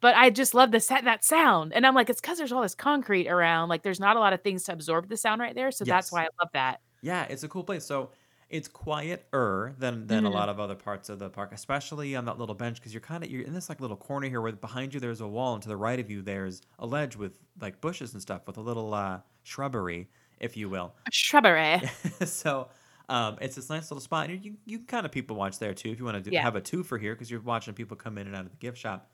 [0.00, 2.60] But I just love the set that sound, and I'm like, it's because there's all
[2.62, 3.70] this concrete around.
[3.70, 6.12] Like, there's not a lot of things to absorb the sound right there, so that's
[6.12, 6.80] why I love that.
[7.04, 7.84] Yeah, it's a cool place.
[7.84, 8.10] So
[8.50, 10.32] it's quieter than than a Mhm.
[10.32, 13.24] lot of other parts of the park, especially on that little bench because you're kind
[13.24, 15.62] of you're in this like little corner here where behind you there's a wall and
[15.62, 18.60] to the right of you there's a ledge with like bushes and stuff with a
[18.60, 20.08] little uh, shrubbery,
[20.40, 20.94] if you will.
[21.06, 21.80] A shrubbery.
[22.24, 22.68] so
[23.08, 25.74] um, it's this nice little spot, and you you can kind of people watch there
[25.74, 26.42] too if you want to Yeah.
[26.42, 28.56] have a two for here because you're watching people come in and out of the
[28.58, 29.10] gift shop.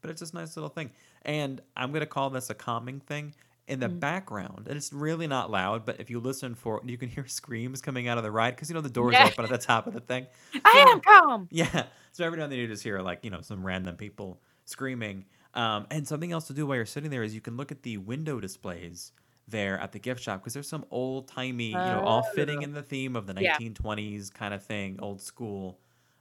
[0.00, 0.90] But it's this nice little thing,
[1.22, 3.34] and I'm gonna call this a calming thing.
[3.68, 4.00] In the Mm.
[4.00, 7.82] background, and it's really not loud, but if you listen for, you can hear screams
[7.82, 9.28] coming out of the ride because you know the doors Yeah.
[9.28, 10.26] open at the top of the thing.
[10.64, 11.48] I am calm.
[11.50, 11.86] Yeah.
[12.12, 15.26] So every now and then you just hear like, you know, some random people screaming.
[15.54, 17.82] Um, and something else to do while you're sitting there is you can look at
[17.82, 19.12] the window displays
[19.46, 22.62] there at the gift shop because there's some old timey, you know, all fitting Oh.
[22.62, 23.58] in the theme of the Yeah.
[23.58, 25.80] 1920s kind of thing, old school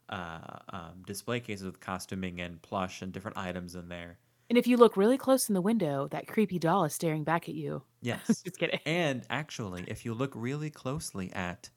[0.10, 4.20] uh, um, display cases with costuming and plush and different items in there.
[4.50, 7.50] And if you look really close in the window, that creepy doll is staring back
[7.50, 7.84] at you.
[8.02, 8.26] Yes.
[8.44, 8.80] Just kidding.
[8.86, 11.70] And actually, if you look really closely at,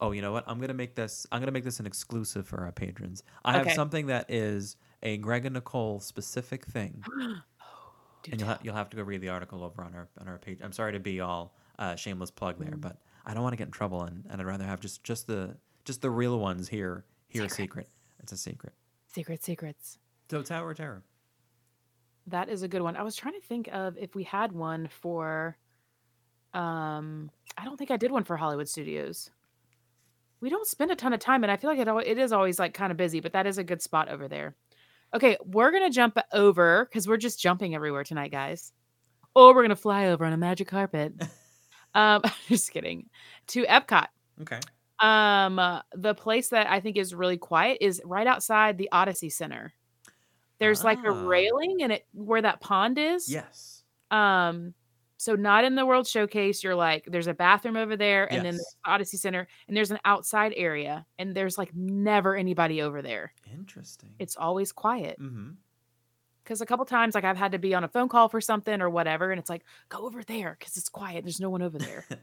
[0.00, 0.44] oh, you know what?
[0.46, 1.26] I'm gonna make this.
[1.32, 3.22] I'm gonna make this an exclusive for our patrons.
[3.44, 7.02] I have something that is a Greg and Nicole specific thing,
[8.22, 10.28] Do and you'll ha- you'll have to go read the article over on our on
[10.28, 10.58] our page.
[10.62, 12.80] I'm sorry to be all uh, shameless plug there, Mm.
[12.82, 15.26] but I don't want to get in trouble, and, and I'd rather have just just
[15.28, 15.56] the
[15.86, 17.04] just the real ones here.
[17.28, 17.88] Here, a secret.
[18.18, 18.74] It's a secret.
[19.06, 19.98] Secret secrets.
[20.30, 21.04] So Tower of Terror.
[22.26, 22.96] That is a good one.
[22.96, 25.56] I was trying to think of if we had one for
[26.52, 29.30] um I don't think I did one for Hollywood Studios.
[30.40, 32.32] We don't spend a ton of time and I feel like it al- it is
[32.32, 34.56] always like kind of busy, but that is a good spot over there.
[35.14, 38.72] Okay, we're going to jump over cuz we're just jumping everywhere tonight, guys.
[39.34, 41.14] Or we're going to fly over on a magic carpet.
[41.94, 43.08] um just kidding.
[43.48, 44.06] To Epcot.
[44.42, 44.60] Okay.
[44.98, 49.30] Um uh, the place that I think is really quiet is right outside the Odyssey
[49.30, 49.72] Center.
[50.60, 51.26] There's like a Ah.
[51.26, 53.28] railing and it where that pond is.
[53.32, 53.82] Yes.
[54.12, 54.74] Um,
[55.16, 56.62] so not in the World Showcase.
[56.62, 59.98] You're like, there's a bathroom over there, and then the Odyssey Center, and there's an
[60.04, 63.32] outside area, and there's like never anybody over there.
[63.52, 64.14] Interesting.
[64.18, 65.18] It's always quiet.
[65.20, 65.50] mm-hmm.
[66.42, 68.80] Because a couple times, like I've had to be on a phone call for something
[68.80, 71.22] or whatever, and it's like, go over there because it's quiet.
[71.24, 72.06] There's no one over there.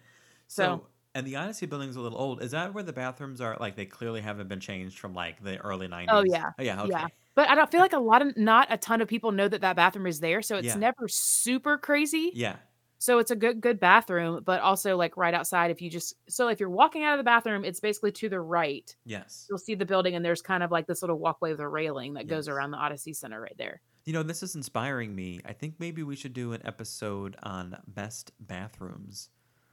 [0.49, 2.41] So, So- and the Odyssey building's a little old.
[2.41, 3.57] Is that where the bathrooms are?
[3.59, 6.05] Like they clearly haven't been changed from like the early '90s.
[6.09, 6.51] Oh, yeah.
[6.57, 6.81] Oh yeah.
[6.83, 6.89] Okay.
[6.91, 7.07] Yeah.
[7.38, 9.61] But I don't feel like a lot of not a ton of people know that
[9.61, 10.75] that bathroom is there, so it's Yeah.
[10.75, 12.31] never super crazy.
[12.33, 12.55] Yeah.
[12.97, 15.69] So it's a good good bathroom, but also like right outside.
[15.69, 18.39] If you just so if you're walking out of the bathroom, it's basically to the
[18.41, 18.93] right.
[19.05, 19.45] Yes.
[19.47, 22.15] you'll see the building and there's kind of like this little walkway with a railing
[22.15, 23.81] that goes around the Odyssey Center right there.
[24.05, 25.39] You know, this is inspiring me.
[25.45, 29.29] I think maybe we should do an episode on best bathrooms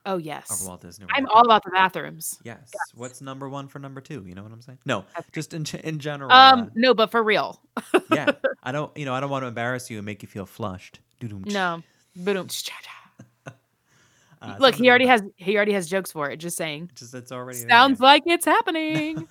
[0.06, 0.64] Oh of yes.
[0.66, 1.06] Walt Disney.
[1.10, 2.38] I'm all about the bathrooms.
[2.44, 2.70] Yes.
[2.94, 4.24] What's number one for number two?
[4.26, 4.78] You know what I'm saying?
[4.84, 6.30] No, just in in general.
[6.32, 7.60] Um uh, no, but for real.
[8.12, 8.30] yeah.
[8.62, 8.94] I don't.
[8.96, 11.00] You know, I don't want to embarrass you and make you feel flushed.
[11.22, 11.82] No.
[12.16, 12.48] Boom.
[14.42, 16.90] Uh, Look, he already has he already has jokes for it, just saying.
[16.94, 17.60] Just it's already.
[17.60, 19.26] Sounds like it's happening.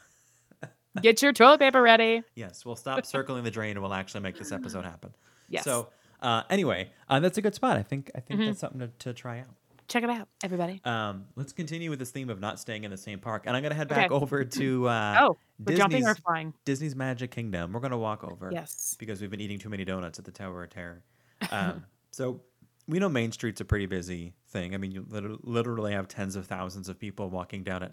[1.04, 2.24] Get your toilet paper ready.
[2.34, 5.14] Yes, we'll stop circling the drain and we'll actually make this episode happen.
[5.50, 5.66] Yes.
[5.66, 5.90] So
[6.22, 7.78] uh, anyway, uh, that's a good spot.
[7.78, 8.46] I think I think Mhm.
[8.48, 9.54] that's something to, to try out.
[9.88, 10.82] Check it out, everybody.
[10.86, 13.64] Um, let's continue with this theme of not staying in the same park, and I'm
[13.64, 14.16] gonna head back Okay.
[14.24, 16.54] over to uh, oh, we're jumping or Disney's flying?
[16.66, 17.74] Disney's Magic Kingdom.
[17.74, 18.96] We're gonna walk over Yes.
[19.00, 21.04] because we've been eating too many donuts at the Tower of Terror.
[21.52, 22.42] Um, so
[22.88, 24.74] we know Main Street's a pretty busy thing.
[24.74, 27.92] I mean, you literally have tens of thousands of people walking down it.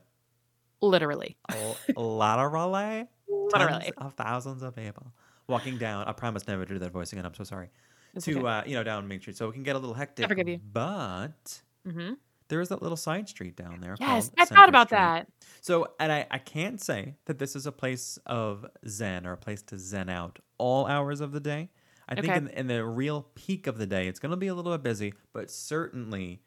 [0.81, 1.37] Literally.
[1.49, 3.07] A, a lot of relay.
[3.29, 3.81] Literally.
[3.83, 5.13] Tens of thousands of people
[5.49, 6.05] walking down.
[6.07, 7.27] I promise never to do that voice again.
[7.27, 7.71] I'm so sorry.
[8.15, 8.47] It's to okay.
[8.49, 10.27] uh, you know down Main Street, so it can get a little hectic.
[10.29, 10.59] forgive you.
[10.73, 12.17] But Mhm.
[12.49, 13.97] there is that little side street down there.
[14.01, 14.99] Yes, I Center thought about Street.
[14.99, 15.29] that.
[15.61, 19.37] So, and I, I can't say that this is a place of zen or a
[19.37, 21.71] place to zen out all hours of the day.
[22.09, 24.55] I think in, in the real peak of the day, it's going to be a
[24.55, 26.43] little bit busy, but certainly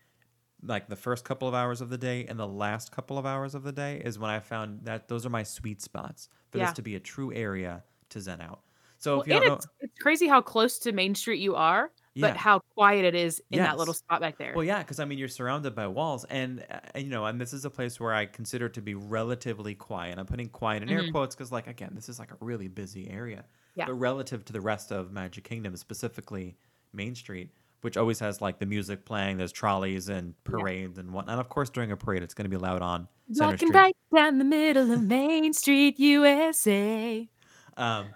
[0.61, 3.55] like the first couple of hours of the day and the last couple of hours
[3.55, 6.65] of the day is when I found that those are my sweet spots for Yeah.
[6.65, 8.61] this to be a true area to zen out.
[8.99, 11.91] So Well, if you know, it's, it's crazy how close to Main Street you are,
[12.16, 12.28] Yeah.
[12.28, 14.53] but how quiet it is in that little spot back there.
[14.55, 17.41] Well, yeah, because I mean, you're surrounded by walls, and, uh, and you know, and
[17.41, 20.20] this is a place where I consider it to be relatively quiet.
[20.20, 21.11] I'm putting quiet in air Mhm.
[21.11, 23.45] quotes because, like, again, this is like a really busy area.
[23.76, 23.86] Yeah.
[23.88, 26.55] But relative to the rest of Magic Kingdom, specifically
[26.93, 27.49] Main Street,
[27.82, 31.34] which always has like the music playing, there's trolleys and parades and whatnot.
[31.34, 34.38] And of course, during a parade, it's going to be loud on Walking right down
[34.38, 37.28] the middle of Main Street, USA.
[37.76, 38.07] Um,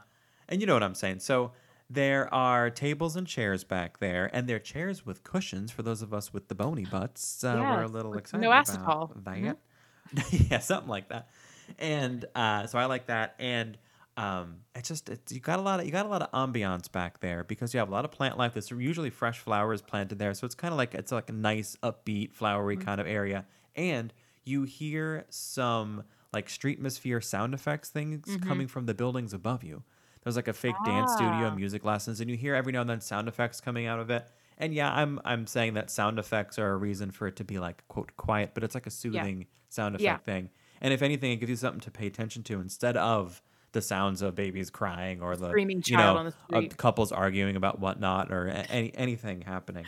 [0.48, 1.20] and you know what I'm saying.
[1.20, 1.54] So
[1.89, 6.13] there are tables and chairs back there, and they're chairs with cushions for those of
[6.13, 7.43] us with the bony butts.
[7.43, 9.23] Uh, we're a little excited no about acetol.
[9.23, 9.57] that.
[10.13, 10.49] Mhm.
[10.51, 11.29] yeah, something like that.
[11.79, 13.35] And uh, so I like that.
[13.39, 13.77] And
[14.15, 16.91] um, it's just it's, you got a lot of you got a lot of ambiance
[16.91, 18.53] back there because you have a lot of plant life.
[18.53, 21.75] There's usually fresh flowers planted there, so it's kind of like it's like a nice
[21.83, 22.85] upbeat, flowery Mm-hmm.
[22.85, 23.45] kind of area.
[23.75, 24.13] And
[24.43, 28.41] you hear some like street streetmosphere sound effects things Mhm.
[28.47, 29.83] coming from the buildings above you.
[30.28, 31.55] There's like a fake dance studio, Ah.
[31.55, 34.28] music lessons, and you hear every now and then sound effects coming out of it.
[34.57, 37.59] And yeah, I'm I'm saying that sound effects are a reason for it to be
[37.59, 40.17] like quote quiet, but it's like a soothing sound effect Yeah.
[40.34, 40.49] thing.
[40.82, 44.21] And if anything, it gives you something to pay attention to instead of the sounds
[44.21, 46.75] of babies crying or the Screaming you know, on the street.
[46.75, 49.86] couples arguing about whatnot or any anything happening.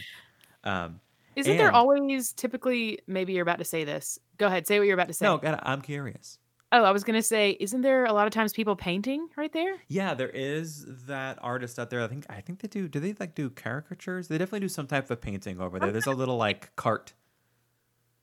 [0.64, 1.02] Um,
[1.36, 4.20] Isn't there always typically, maybe you're about to say this.
[4.38, 5.26] Go ahead, say what you're about to say.
[5.26, 6.38] no, I'm curious.
[6.72, 9.52] Oh, I was going to say, isn't there a lot of times people painting right
[9.52, 9.78] there?
[9.88, 12.02] Yeah, there is that artist out there.
[12.04, 12.88] I think I think they do.
[12.88, 14.28] Do they like do caricatures?
[14.28, 15.92] They definitely do some type of painting over there.
[15.92, 17.14] There's a little like cart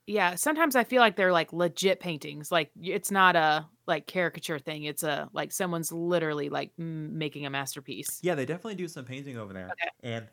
[0.07, 2.53] yeah, sometimes I feel like they're like legit paintings.
[2.53, 4.85] Like it's not a like caricature thing.
[4.85, 8.21] It's a like someone's literally like making a masterpiece.
[8.23, 9.67] Yeah, they definitely do some painting over there.
[9.73, 10.15] Okay.
[10.15, 10.27] And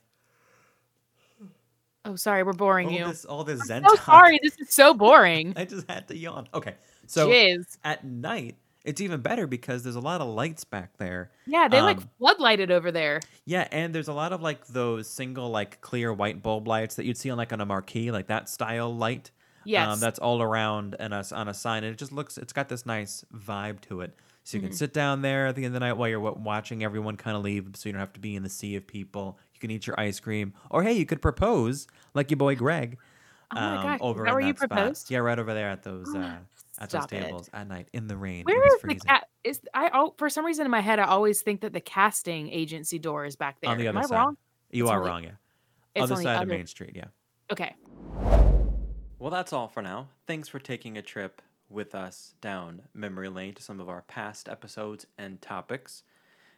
[2.05, 3.05] Oh, sorry, we're boring all you.
[3.05, 5.53] this all this Zen so talk- sorry, this is so boring.
[5.57, 6.47] I just had to yawn.
[6.53, 6.75] Okay.
[7.07, 7.77] So Jizz.
[7.83, 11.31] at night, it's even better because there's a lot of lights back there.
[11.45, 13.21] Yeah, they like um, floodlighted over there.
[13.45, 17.05] Yeah, and there's a lot of like those single like clear white bulb lights that
[17.05, 19.31] you'd see on like on a marquee, like that style light.
[19.65, 19.87] Yes.
[19.87, 22.37] Um, that's all around and us on a sign, and it just looks.
[22.37, 24.13] It's got this nice vibe to it.
[24.45, 26.83] So you can sit down there at the end of the night while you're watching
[26.83, 29.39] everyone kind of leave, so you don't have to be in the sea of people.
[29.53, 32.97] You can eat your ice cream, or hey, you could propose like your boy Greg.
[33.51, 34.69] Oh my um, gosh, is over that where you spot.
[34.69, 35.11] proposed?
[35.11, 36.37] Yeah, right over there at those uh,
[36.83, 37.23] at those Stop it.
[37.23, 38.43] tables at night in the rain.
[38.45, 39.27] Where is it the cat?
[39.43, 42.49] Is I oh, for some reason in my head I always think that the casting
[42.49, 43.71] agency door is back there.
[43.71, 44.15] on the Am other I side.
[44.15, 44.37] wrong?
[44.71, 45.31] You It's are only- wrong, yeah.
[45.95, 47.05] Other on the side of Main Street, yeah.
[47.51, 47.75] Okay.
[49.19, 50.09] Well, that's all for now.
[50.27, 54.49] Thanks for taking a trip with us down memory lane to some of our past
[54.49, 56.03] episodes and topics.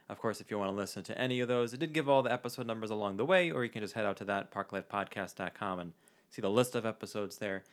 [0.08, 2.22] Of course, if you want to listen to any of those, I did give all
[2.22, 5.78] the episode numbers along the way, or you can just head out to that parklifepodcast.com
[5.80, 5.92] and
[6.30, 7.64] see the list of episodes there.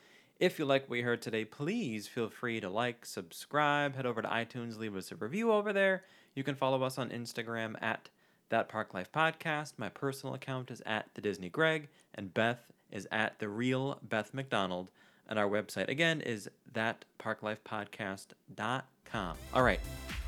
[0.44, 4.22] If you like what you heard today, please feel free to like, subscribe, head over
[4.22, 6.04] to iTunes, leave us a review over there.
[6.36, 8.10] You can follow us on Instagram at
[8.50, 9.76] that Park Life Podcast.
[9.78, 14.34] My personal account is at the Disney Greg, and Beth is at the real Beth
[14.34, 14.92] McDonald.
[15.30, 19.38] And our website again is thatparklifepodcast.com.
[19.54, 19.80] All right,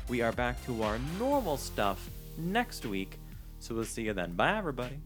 [0.08, 2.08] we are back to our normal stuff
[2.38, 3.18] next week,
[3.58, 4.32] so we'll see you then.
[4.32, 4.98] Bye, everybody.